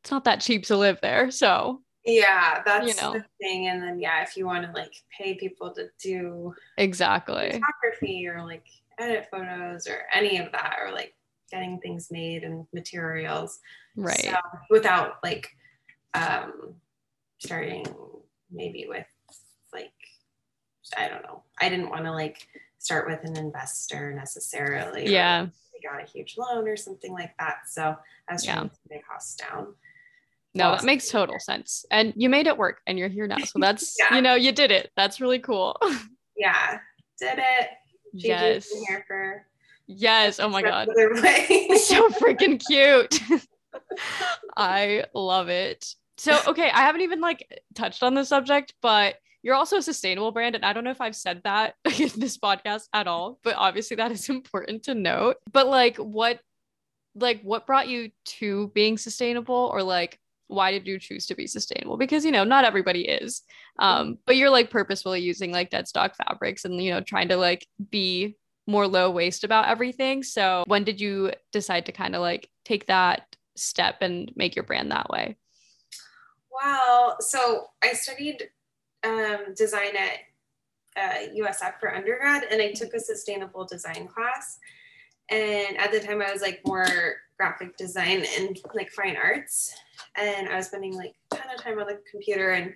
it's 0.01 0.11
not 0.11 0.23
that 0.23 0.41
cheap 0.41 0.65
to 0.65 0.77
live 0.77 0.99
there. 1.01 1.29
So 1.29 1.81
yeah, 2.05 2.61
that's 2.65 2.87
You 2.87 3.01
know. 3.01 3.13
the 3.13 3.25
thing. 3.41 3.67
And 3.67 3.81
then 3.81 3.99
yeah, 3.99 4.21
if 4.23 4.35
you 4.37 4.45
want 4.45 4.65
to 4.65 4.71
like 4.71 4.93
pay 5.17 5.35
people 5.35 5.71
to 5.75 5.87
do 6.01 6.53
exactly. 6.77 7.51
photography 7.61 8.27
or 8.27 8.43
like 8.45 8.65
edit 8.99 9.27
photos 9.31 9.87
or 9.87 10.03
any 10.13 10.37
of 10.37 10.51
that 10.51 10.75
or 10.83 10.91
like 10.91 11.15
getting 11.51 11.79
things 11.79 12.09
made 12.11 12.43
and 12.43 12.65
materials 12.73 13.59
Right. 13.95 14.17
so, 14.25 14.35
without 14.69 15.15
like 15.23 15.47
um 16.15 16.75
starting 17.39 17.85
maybe 18.51 18.85
with 18.87 19.05
like 19.73 19.91
i 20.97 21.07
don't 21.07 21.23
know 21.23 21.43
i 21.59 21.69
didn't 21.69 21.89
want 21.89 22.05
to 22.05 22.11
like 22.11 22.47
start 22.79 23.07
with 23.07 23.23
an 23.23 23.35
investor 23.37 24.13
necessarily 24.13 25.05
or, 25.07 25.09
Yeah. 25.09 25.41
like, 25.41 25.51
we 25.73 25.87
got 25.89 26.01
a 26.01 26.05
huge 26.11 26.35
loan 26.37 26.67
or 26.67 26.75
something 26.77 27.11
like 27.13 27.35
that 27.39 27.67
so 27.67 27.95
i 28.29 28.33
was 28.33 28.45
Yeah. 28.45 28.55
trying 28.55 28.69
to 28.69 28.75
keep 28.75 28.91
my 28.91 29.01
costs 29.11 29.35
down 29.35 29.73
No, 30.55 30.71
that 30.71 30.83
makes 30.83 31.09
total 31.09 31.39
sense. 31.39 31.85
And 31.89 32.13
you 32.15 32.29
made 32.29 32.47
it 32.47 32.57
work 32.57 32.81
and 32.85 32.99
you're 32.99 33.09
here 33.09 33.27
now. 33.27 33.39
So 33.39 33.59
that's, 33.59 33.95
Yeah. 33.99 34.15
you 34.15 34.21
know, 34.21 34.35
you 34.35 34.51
did 34.51 34.71
it. 34.71 34.91
That's 34.95 35.19
really 35.19 35.39
cool. 35.39 35.79
yeah 36.37 36.79
did 37.19 37.37
it 37.37 37.69
Gigi's 38.15 38.25
yes. 38.25 38.69
here 38.87 39.05
for 39.07 39.45
Yes. 39.85 40.39
Oh 40.39 40.49
my 40.49 40.61
God. 40.61 40.87
So 41.77 42.09
freaking 42.09 42.61
cute. 42.65 43.19
I 44.55 45.05
love 45.13 45.49
it. 45.49 45.85
So, 46.17 46.39
okay, 46.47 46.69
I 46.69 46.81
haven't 46.81 47.01
even 47.01 47.19
like 47.19 47.45
touched 47.75 48.03
on 48.03 48.13
the 48.13 48.23
subject, 48.23 48.73
but 48.81 49.15
you're 49.41 49.55
also 49.55 49.77
a 49.77 49.81
sustainable 49.81 50.31
brand. 50.31 50.55
And 50.55 50.63
I 50.63 50.71
don't 50.73 50.83
know 50.85 50.91
if 50.91 51.01
I've 51.01 51.15
said 51.15 51.41
that 51.43 51.75
in 51.99 52.09
this 52.15 52.37
podcast 52.37 52.83
at 52.93 53.07
all, 53.07 53.39
but 53.43 53.55
obviously 53.57 53.97
that 53.97 54.11
is 54.11 54.29
important 54.29 54.83
to 54.83 54.95
note. 54.95 55.37
But 55.51 55.67
like, 55.67 55.97
what, 55.97 56.39
like, 57.15 57.41
what 57.41 57.67
brought 57.67 57.89
you 57.89 58.11
to 58.25 58.69
being 58.69 58.97
sustainable 58.97 59.69
or 59.73 59.83
like, 59.83 60.17
why 60.53 60.71
did 60.71 60.87
you 60.87 60.99
choose 60.99 61.25
to 61.27 61.35
be 61.35 61.47
sustainable? 61.47 61.97
Because, 61.97 62.23
you 62.23 62.31
know, 62.31 62.43
not 62.43 62.65
everybody 62.65 63.07
is. 63.07 63.41
Um, 63.79 64.17
but 64.25 64.37
you're 64.37 64.49
like 64.49 64.69
purposefully 64.69 65.21
using 65.21 65.51
like 65.51 65.69
dead 65.69 65.87
stock 65.87 66.15
fabrics 66.15 66.65
and, 66.65 66.81
you 66.81 66.91
know, 66.91 67.01
trying 67.01 67.29
to 67.29 67.37
like 67.37 67.67
be 67.89 68.37
more 68.67 68.87
low 68.87 69.11
waste 69.11 69.43
about 69.43 69.67
everything. 69.67 70.23
So 70.23 70.63
when 70.67 70.83
did 70.83 71.01
you 71.01 71.31
decide 71.51 71.87
to 71.87 71.91
kind 71.91 72.15
of 72.15 72.21
like 72.21 72.49
take 72.63 72.85
that 72.87 73.35
step 73.55 73.97
and 74.01 74.31
make 74.35 74.55
your 74.55 74.63
brand 74.63 74.91
that 74.91 75.09
way? 75.09 75.37
Wow. 76.51 77.17
So 77.19 77.65
I 77.83 77.93
studied 77.93 78.49
um, 79.03 79.53
design 79.55 79.95
at 79.97 80.19
uh, 80.95 81.27
USF 81.35 81.79
for 81.79 81.93
undergrad, 81.93 82.43
and 82.49 82.61
I 82.61 82.71
took 82.71 82.93
a 82.93 82.99
sustainable 82.99 83.65
design 83.65 84.07
class. 84.07 84.59
And 85.29 85.77
at 85.77 85.91
the 85.91 85.99
time, 85.99 86.21
I 86.21 86.31
was 86.31 86.41
like 86.41 86.61
more 86.65 86.85
graphic 87.37 87.77
design 87.77 88.25
and 88.37 88.59
like 88.73 88.89
fine 88.91 89.15
arts, 89.15 89.75
and 90.15 90.49
I 90.49 90.55
was 90.57 90.67
spending 90.67 90.95
like 90.95 91.13
a 91.31 91.35
ton 91.35 91.53
of 91.53 91.61
time 91.61 91.79
on 91.79 91.87
the 91.87 91.99
computer. 92.09 92.51
And 92.51 92.73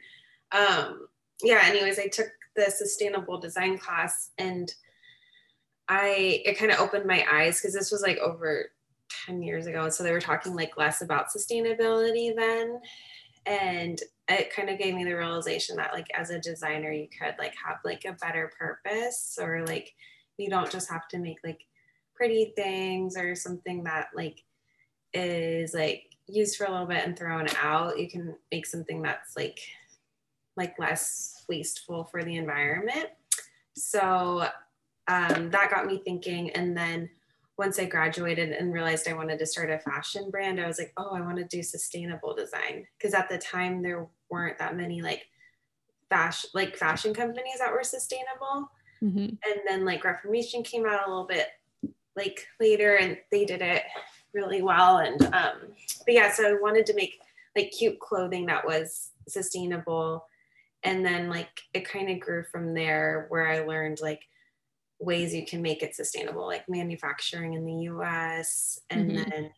um, 0.52 1.08
yeah, 1.42 1.62
anyways, 1.64 2.00
I 2.00 2.08
took 2.08 2.28
the 2.56 2.70
sustainable 2.70 3.40
design 3.40 3.78
class, 3.78 4.32
and 4.38 4.74
I 5.88 6.42
it 6.46 6.58
kind 6.58 6.72
of 6.72 6.80
opened 6.80 7.06
my 7.06 7.26
eyes 7.32 7.60
because 7.60 7.74
this 7.74 7.92
was 7.92 8.02
like 8.02 8.18
over 8.18 8.72
10 9.26 9.42
years 9.42 9.68
ago. 9.68 9.84
And 9.84 9.94
so 9.94 10.04
they 10.04 10.12
were 10.12 10.22
talking 10.22 10.56
like 10.56 10.78
less 10.78 11.02
about 11.02 11.28
sustainability 11.30 12.36
then 12.36 12.80
and 13.48 14.02
it 14.28 14.54
kind 14.54 14.70
of 14.70 14.78
gave 14.78 14.94
me 14.94 15.06
the 15.06 15.14
realization 15.14 15.78
that 15.78 15.94
like 15.94 16.08
as 16.14 16.30
a 16.30 16.40
designer 16.40 16.92
you 16.92 17.08
could 17.08 17.34
like 17.40 17.54
have 17.66 17.78
like 17.86 18.04
a 18.06 18.14
better 18.14 18.52
purpose 18.60 19.40
or 19.42 19.66
like 19.66 19.94
you 20.38 20.50
don't 20.50 20.70
just 20.70 20.90
have 20.90 21.08
to 21.08 21.18
make 21.18 21.38
like 21.44 21.62
pretty 22.14 22.54
things 22.56 23.16
or 23.18 23.36
something 23.36 23.84
that 23.84 24.08
like 24.14 24.44
is 25.14 25.74
like 25.74 26.04
used 26.28 26.58
for 26.58 26.66
a 26.66 26.72
little 26.72 26.86
bit 26.86 27.06
and 27.06 27.18
thrown 27.18 27.48
out 27.62 27.98
you 27.98 28.10
can 28.10 28.36
make 28.52 28.66
something 28.66 29.02
that's 29.02 29.36
like 29.36 29.60
like 30.56 30.78
less 30.78 31.44
wasteful 31.48 32.04
for 32.06 32.24
the 32.24 32.36
environment 32.36 33.10
so 33.76 34.48
um, 35.08 35.50
that 35.52 35.72
got 35.72 35.86
me 35.86 36.02
thinking 36.04 36.50
and 36.52 36.76
then 36.76 37.10
once 37.58 37.80
I 37.80 37.86
graduated 37.86 38.52
and 38.52 38.72
realized 38.72 39.08
I 39.08 39.14
wanted 39.14 39.40
to 39.40 39.46
start 39.46 39.72
a 39.72 39.80
fashion 39.80 40.30
brand, 40.30 40.62
I 40.62 40.68
was 40.68 40.78
like, 40.78 40.94
oh, 40.96 41.16
I 41.16 41.22
want 41.22 41.38
to 41.38 41.44
do 41.44 41.64
sustainable 41.64 42.36
design. 42.36 42.86
Because 42.98 43.16
at 43.16 43.30
the 43.30 43.40
time 43.40 43.82
there 43.82 44.08
weren't 44.30 44.60
that 44.60 44.78
many 44.78 45.02
like 45.02 45.28
fashion 46.10 46.50
like 46.54 46.76
fashion 46.76 47.14
companies 47.14 47.60
that 47.60 47.72
were 47.72 47.84
sustainable. 47.84 48.70
Mhm. 49.02 49.38
And 49.44 49.60
then 49.68 49.86
like 49.86 50.04
Reformation 50.04 50.64
came 50.64 50.86
out 50.86 51.08
a 51.08 51.10
little 51.10 51.26
bit 51.26 51.48
like 52.16 52.48
later 52.60 52.96
and 52.96 53.18
they 53.32 53.46
did 53.46 53.62
it 53.62 53.84
really 54.38 54.62
well. 54.62 55.00
And 55.00 55.22
um, 55.34 55.58
but 56.06 56.14
yeah, 56.14 56.32
so 56.32 56.48
I 56.48 56.62
wanted 56.62 56.86
to 56.86 56.94
make 56.94 57.20
like 57.56 57.72
cute 57.72 58.00
clothing 58.00 58.46
that 58.46 58.66
was 58.66 59.10
sustainable. 59.28 60.28
And 60.84 61.04
then 61.04 61.28
like 61.30 61.50
it 61.74 61.90
kind 61.90 62.10
of 62.10 62.20
grew 62.20 62.44
from 62.52 62.74
there 62.74 63.26
where 63.30 63.50
I 63.50 63.66
learned 63.66 64.00
like 64.00 64.22
ways 65.00 65.34
you 65.34 65.46
can 65.46 65.62
make 65.62 65.82
it 65.84 65.96
sustainable, 65.96 66.46
like 66.46 66.70
manufacturing 66.70 67.54
in 67.56 67.66
the 67.66 67.82
US 67.92 68.80
and 68.92 69.10
Mhm. 69.10 69.26
then 69.32 69.52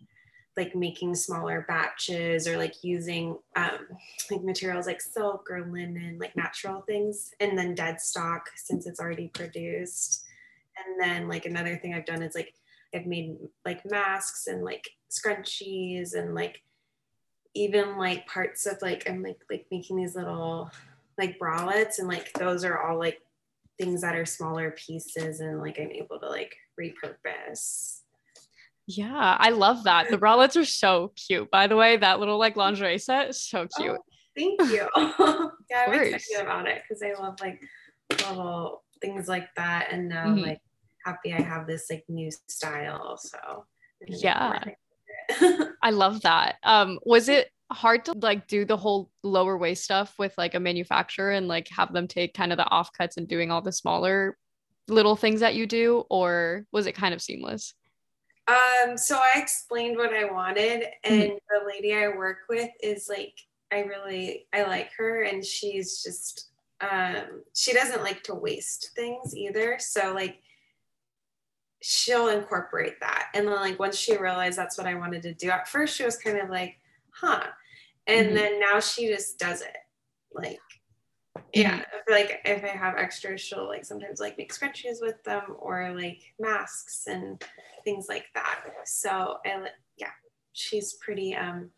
like 0.57 0.75
making 0.75 1.15
smaller 1.15 1.65
batches 1.67 2.47
or 2.47 2.57
like 2.57 2.83
using 2.83 3.37
um, 3.55 3.87
like 4.31 4.43
materials 4.43 4.87
like 4.87 5.01
silk 5.01 5.47
or 5.49 5.65
linen, 5.71 6.17
like 6.19 6.35
natural 6.35 6.81
things, 6.81 7.33
and 7.39 7.57
then 7.57 7.75
dead 7.75 8.01
stock 8.01 8.49
since 8.55 8.87
it's 8.87 8.99
already 8.99 9.27
produced. 9.29 10.25
And 10.77 10.99
then 10.99 11.27
like 11.27 11.45
another 11.45 11.77
thing 11.77 11.93
I've 11.93 12.05
done 12.05 12.21
is 12.21 12.35
like 12.35 12.53
I've 12.93 13.05
made 13.05 13.37
like 13.65 13.89
masks 13.89 14.47
and 14.47 14.63
like 14.63 14.89
scrunchies 15.09 16.13
and 16.15 16.33
like 16.33 16.61
even 17.53 17.97
like 17.97 18.27
parts 18.27 18.65
of 18.65 18.81
like 18.81 19.09
I'm 19.09 19.23
like 19.23 19.39
like 19.49 19.65
making 19.71 19.97
these 19.97 20.15
little 20.15 20.71
like 21.17 21.39
bralettes 21.39 21.99
and 21.99 22.07
like 22.07 22.31
those 22.33 22.63
are 22.63 22.79
all 22.81 22.97
like 22.97 23.19
things 23.77 24.01
that 24.01 24.15
are 24.15 24.25
smaller 24.25 24.71
pieces 24.71 25.39
and 25.39 25.59
like 25.59 25.79
I'm 25.79 25.91
able 25.91 26.19
to 26.19 26.27
like 26.29 26.55
repurpose. 26.79 28.01
Yeah, 28.87 29.37
I 29.39 29.49
love 29.51 29.83
that. 29.83 30.09
The 30.09 30.17
bralettes 30.17 30.59
are 30.59 30.65
so 30.65 31.11
cute. 31.15 31.51
By 31.51 31.67
the 31.67 31.75
way, 31.75 31.97
that 31.97 32.19
little 32.19 32.39
like 32.39 32.55
lingerie 32.55 32.97
set 32.97 33.29
is 33.29 33.41
so 33.43 33.67
cute. 33.77 33.97
Oh, 33.99 34.03
thank 34.35 34.59
you. 34.61 34.87
yeah, 35.69 35.85
I'm 35.87 35.93
excited 35.93 36.41
about 36.41 36.67
it 36.67 36.81
because 36.87 37.03
I 37.03 37.13
love 37.21 37.39
like 37.39 37.61
little 38.11 38.83
things 39.01 39.27
like 39.27 39.53
that. 39.55 39.89
And 39.91 40.09
now 40.09 40.29
I'm 40.29 40.37
Mhm. 40.37 40.41
like 40.47 40.61
happy 41.05 41.33
I 41.33 41.41
have 41.41 41.67
this 41.67 41.87
like 41.89 42.03
new 42.07 42.29
style. 42.47 43.17
So 43.17 43.37
I'm 43.47 44.07
gonna 44.07 44.11
make 44.11 44.21
Yeah. 44.23 44.49
more 44.49 44.59
things 44.63 44.77
with 45.39 45.61
it. 45.61 45.71
I 45.81 45.91
love 45.91 46.21
that. 46.21 46.57
Um, 46.63 46.99
was 47.05 47.29
it 47.29 47.49
hard 47.71 48.03
to 48.05 48.13
like 48.13 48.47
do 48.47 48.65
the 48.65 48.77
whole 48.77 49.11
lower 49.23 49.57
waste 49.57 49.83
stuff 49.83 50.15
with 50.17 50.33
like 50.37 50.55
a 50.55 50.59
manufacturer 50.59 51.31
and 51.31 51.47
like 51.47 51.67
have 51.69 51.93
them 51.93 52.07
take 52.07 52.33
kind 52.33 52.51
of 52.51 52.57
the 52.57 52.65
offcuts 52.65 53.17
and 53.17 53.27
doing 53.27 53.51
all 53.51 53.61
the 53.61 53.71
smaller 53.71 54.37
little 54.87 55.15
things 55.15 55.41
that 55.41 55.53
you 55.53 55.67
do, 55.67 56.03
or 56.09 56.65
was 56.71 56.87
it 56.87 56.95
kind 56.95 57.13
of 57.13 57.21
seamless? 57.21 57.75
Um, 58.47 58.97
so 58.97 59.17
I 59.17 59.39
explained 59.39 59.97
what 59.97 60.13
I 60.13 60.25
wanted, 60.25 60.81
Mm-hmm. 61.05 61.13
and 61.13 61.31
the 61.49 61.67
lady 61.67 61.93
I 61.93 62.07
work 62.07 62.39
with 62.49 62.71
is 62.81 63.07
like, 63.07 63.35
I 63.71 63.81
really, 63.81 64.47
I 64.51 64.63
like 64.63 64.89
her, 64.97 65.21
and 65.21 65.45
she's 65.45 66.01
just, 66.01 66.49
um, 66.81 67.43
she 67.53 67.71
doesn't 67.73 68.01
like 68.01 68.23
to 68.23 68.33
waste 68.33 68.89
things 68.95 69.35
either. 69.37 69.77
So 69.79 70.13
like, 70.15 70.41
she'll 71.81 72.27
incorporate 72.29 72.99
that, 72.99 73.29
and 73.33 73.47
then 73.47 73.55
like 73.55 73.79
once 73.79 73.97
she 73.97 74.17
realized 74.17 74.57
that's 74.57 74.77
what 74.77 74.87
I 74.87 74.95
wanted 74.95 75.21
to 75.23 75.33
do, 75.33 75.49
at 75.49 75.67
first 75.67 75.95
she 75.95 76.03
was 76.03 76.17
kind 76.17 76.37
of 76.37 76.49
like, 76.49 76.77
huh, 77.11 77.47
and 78.07 78.29
Mhm. 78.29 78.33
then 78.33 78.59
now 78.59 78.79
she 78.79 79.07
just 79.07 79.37
does 79.39 79.61
it, 79.61 79.77
like. 80.33 80.59
Yeah, 81.53 81.83
I 81.87 82.05
feel 82.05 82.15
like 82.15 82.41
if 82.45 82.63
I 82.63 82.67
have 82.67 82.95
extras, 82.97 83.41
she'll 83.41 83.67
like 83.67 83.85
sometimes 83.85 84.19
like 84.19 84.37
make 84.37 84.53
scrunchies 84.53 84.97
with 85.01 85.23
them 85.23 85.55
or 85.59 85.93
like 85.95 86.21
masks 86.39 87.07
and 87.07 87.43
things 87.83 88.07
like 88.09 88.25
that. 88.35 88.61
So 88.85 89.37
I 89.45 89.67
yeah, 89.97 90.11
she's 90.53 90.93
pretty 90.93 91.35
um 91.35 91.71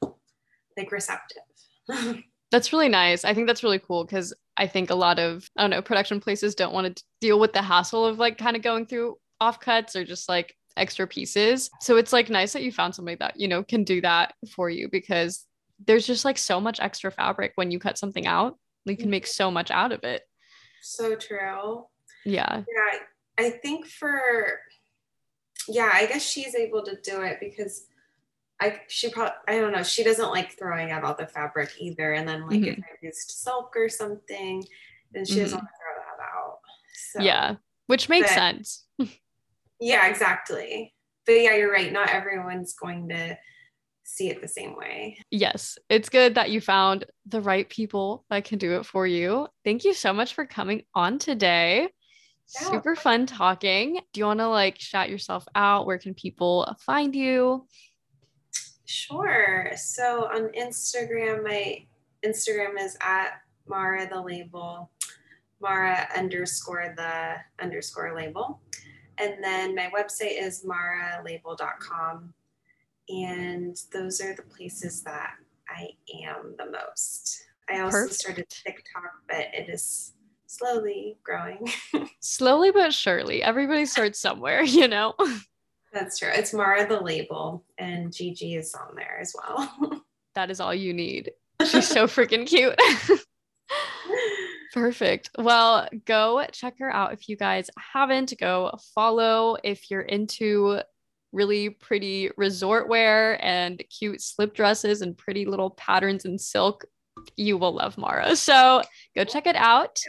like 0.78 0.92
receptive. 0.92 1.44
That's 2.52 2.74
really 2.74 2.90
nice. 2.90 3.24
I 3.24 3.34
think 3.34 3.48
that's 3.48 3.64
really 3.64 3.80
cool 3.80 4.04
because 4.04 4.34
I 4.58 4.68
think 4.68 4.90
a 4.90 4.96
lot 4.96 5.20
of, 5.20 5.50
I 5.56 5.62
don't 5.62 5.70
know, 5.70 5.82
production 5.82 6.20
places 6.20 6.54
don't 6.54 6.74
want 6.74 6.98
to 6.98 7.04
deal 7.22 7.40
with 7.40 7.54
the 7.54 7.62
hassle 7.62 8.06
of 8.06 8.20
like 8.20 8.38
kind 8.38 8.58
of 8.58 8.62
going 8.62 8.86
through 8.88 9.18
offcuts 9.42 9.96
or 9.96 10.04
just 10.06 10.30
like 10.30 10.56
extra 10.78 11.06
pieces. 11.08 11.70
So 11.82 11.98
it's 11.98 12.14
like 12.14 12.30
nice 12.30 12.54
that 12.54 12.64
you 12.64 12.72
found 12.72 12.96
somebody 12.96 13.18
that, 13.18 13.40
you 13.40 13.48
know, 13.48 13.64
can 13.64 13.84
do 13.84 14.00
that 14.02 14.34
for 14.56 14.70
you 14.70 14.88
because 14.90 15.46
there's 15.86 16.06
just 16.08 16.24
like 16.24 16.38
so 16.38 16.62
much 16.62 16.80
extra 16.80 17.12
fabric 17.12 17.54
when 17.56 17.72
you 17.72 17.80
cut 17.80 17.98
something 17.98 18.28
out. 18.28 18.58
You 18.86 18.96
can 18.96 19.10
make 19.10 19.28
so 19.28 19.52
much 19.52 19.72
out 19.72 19.92
of 19.92 20.04
it. 20.04 20.22
so 20.82 21.16
true. 21.16 21.86
Yeah. 22.26 22.64
Yeah, 22.68 23.00
I 23.46 23.50
think 23.50 23.88
for 23.88 24.60
yeah, 25.68 25.90
I 25.94 26.06
guess 26.08 26.24
she's 26.28 26.56
able 26.56 26.84
to 26.84 26.96
do 27.04 27.22
it 27.22 27.38
because 27.40 27.86
I 28.60 28.82
she 28.88 29.10
probably 29.10 29.34
I 29.48 29.60
don't 29.60 29.72
know 29.72 29.84
she 29.84 30.04
doesn't 30.04 30.30
like 30.30 30.58
throwing 30.58 30.92
out 30.92 31.04
all 31.04 31.16
the 31.16 31.28
fabric 31.28 31.70
either, 31.80 32.14
and 32.14 32.28
then 32.28 32.48
like 32.48 32.62
if 32.62 32.78
I 32.80 33.06
used 33.06 33.32
silk 33.32 33.74
or 33.76 33.90
something, 33.90 34.64
then 35.12 35.26
she 35.26 35.40
doesn't 35.40 35.58
Mhm. 35.58 35.62
want 35.62 35.68
to 35.68 35.78
throw 35.78 36.04
that 36.04 36.24
out. 36.38 36.60
So 37.12 37.22
Yeah. 37.22 37.56
Which 37.88 38.08
makes 38.10 38.30
But- 38.30 38.36
sense. 38.36 38.86
yeah, 39.82 40.08
exactly. 40.08 40.94
But 41.26 41.34
yeah, 41.34 41.56
you're 41.56 41.72
right. 41.72 41.92
Not 41.92 42.10
everyone's 42.10 42.74
going 42.74 43.10
to 43.10 43.38
see 44.04 44.30
it 44.30 44.42
the 44.42 44.48
same 44.48 44.76
way. 44.76 45.18
Yes, 45.30 45.78
it's 45.90 46.10
good 46.10 46.36
that 46.36 46.52
you 46.52 46.62
found 46.62 47.06
the 47.26 47.42
right 47.42 47.68
people 47.70 48.26
that 48.30 48.46
can 48.46 48.58
do 48.58 48.78
it 48.78 48.86
for 48.86 49.06
you. 49.06 49.48
Thank 49.64 49.84
you 49.84 49.94
so 49.94 50.14
much 50.14 50.34
for 50.34 50.46
coming 50.46 50.84
on 50.96 51.20
today. 51.20 51.90
Yeah. 52.54 52.70
Super 52.70 52.96
fun 52.96 53.26
talking. 53.26 54.00
Do 54.14 54.20
you 54.20 54.26
want 54.26 54.40
to 54.40 54.48
like 54.48 54.80
shout 54.80 55.10
yourself 55.10 55.46
out? 55.56 55.86
Where 55.86 55.98
can 55.98 56.14
people 56.14 56.76
find 56.80 57.16
you? 57.16 57.66
Sure. 58.86 59.72
So 59.78 60.26
on 60.26 60.50
Instagram, 60.50 61.44
my 61.44 61.86
Instagram 62.26 62.78
is 62.80 62.98
at 63.00 63.42
Mara 63.68 64.10
the 64.10 64.20
label, 64.20 64.92
Mara 65.62 66.08
underscore 66.16 66.94
the 66.98 67.36
underscore 67.64 68.14
label. 68.16 68.60
And 69.22 69.44
then 69.44 69.76
my 69.76 69.90
website 69.96 70.42
is 70.42 70.66
maralabel.com. 70.66 72.34
And 73.10 73.78
those 73.94 74.22
are 74.22 74.36
the 74.36 74.42
places 74.42 75.04
that 75.04 75.34
I 75.70 75.90
am 76.26 76.56
the 76.58 76.66
most. 76.66 77.44
I 77.70 77.82
also 77.82 78.00
Perfect. 78.00 78.20
started 78.20 78.50
TikTok, 78.50 79.12
but 79.28 79.48
it 79.54 79.70
is 79.70 80.14
slowly 80.48 81.18
growing. 81.24 81.70
slowly 82.20 82.72
but 82.72 82.94
surely. 82.94 83.44
Everybody 83.44 83.86
starts 83.86 84.20
somewhere, 84.20 84.64
you 84.64 84.88
know? 84.88 85.14
That's 85.94 86.20
true. 86.20 86.30
It's 86.34 86.54
Mara 86.54 86.88
the 86.88 87.02
label, 87.02 87.64
and 87.78 88.14
Gigi 88.14 88.56
is 88.56 88.74
on 88.74 88.96
there 88.96 89.20
as 89.20 89.36
well. 89.38 90.02
that 90.36 90.50
is 90.50 90.60
all 90.60 90.74
you 90.74 90.94
need. 90.94 91.32
She's 91.66 91.88
so 91.88 92.08
freaking 92.08 92.48
cute. 92.48 92.76
Perfect. 94.74 95.32
Well, 95.38 95.88
go 96.06 96.46
check 96.52 96.80
her 96.80 96.94
out 96.94 97.14
if 97.14 97.28
you 97.28 97.36
guys 97.36 97.70
haven't. 97.78 98.34
Go 98.40 98.78
follow 98.96 99.58
if 99.64 99.92
you're 99.92 100.02
into 100.02 100.80
really 101.34 101.70
pretty 101.70 102.30
resort 102.38 102.88
wear 102.88 103.44
and 103.44 103.82
cute 103.90 104.22
slip 104.22 104.54
dresses 104.54 105.02
and 105.02 105.18
pretty 105.18 105.46
little 105.46 105.72
patterns 105.72 106.26
in 106.26 106.38
silk. 106.38 106.86
You 107.36 107.58
will 107.58 107.74
love 107.74 107.98
Mara. 107.98 108.36
So 108.36 108.82
go 109.16 109.24
check 109.24 109.48
it 109.48 109.56
out. 109.56 110.00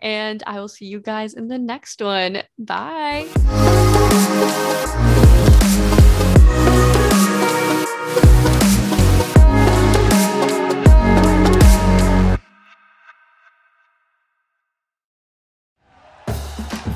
And 0.00 0.42
I 0.46 0.58
will 0.58 0.68
see 0.68 0.86
you 0.86 1.00
guys 1.00 1.34
in 1.34 1.46
the 1.46 1.58
next 1.58 2.02
one. 2.02 2.42
Bye. 2.58 3.28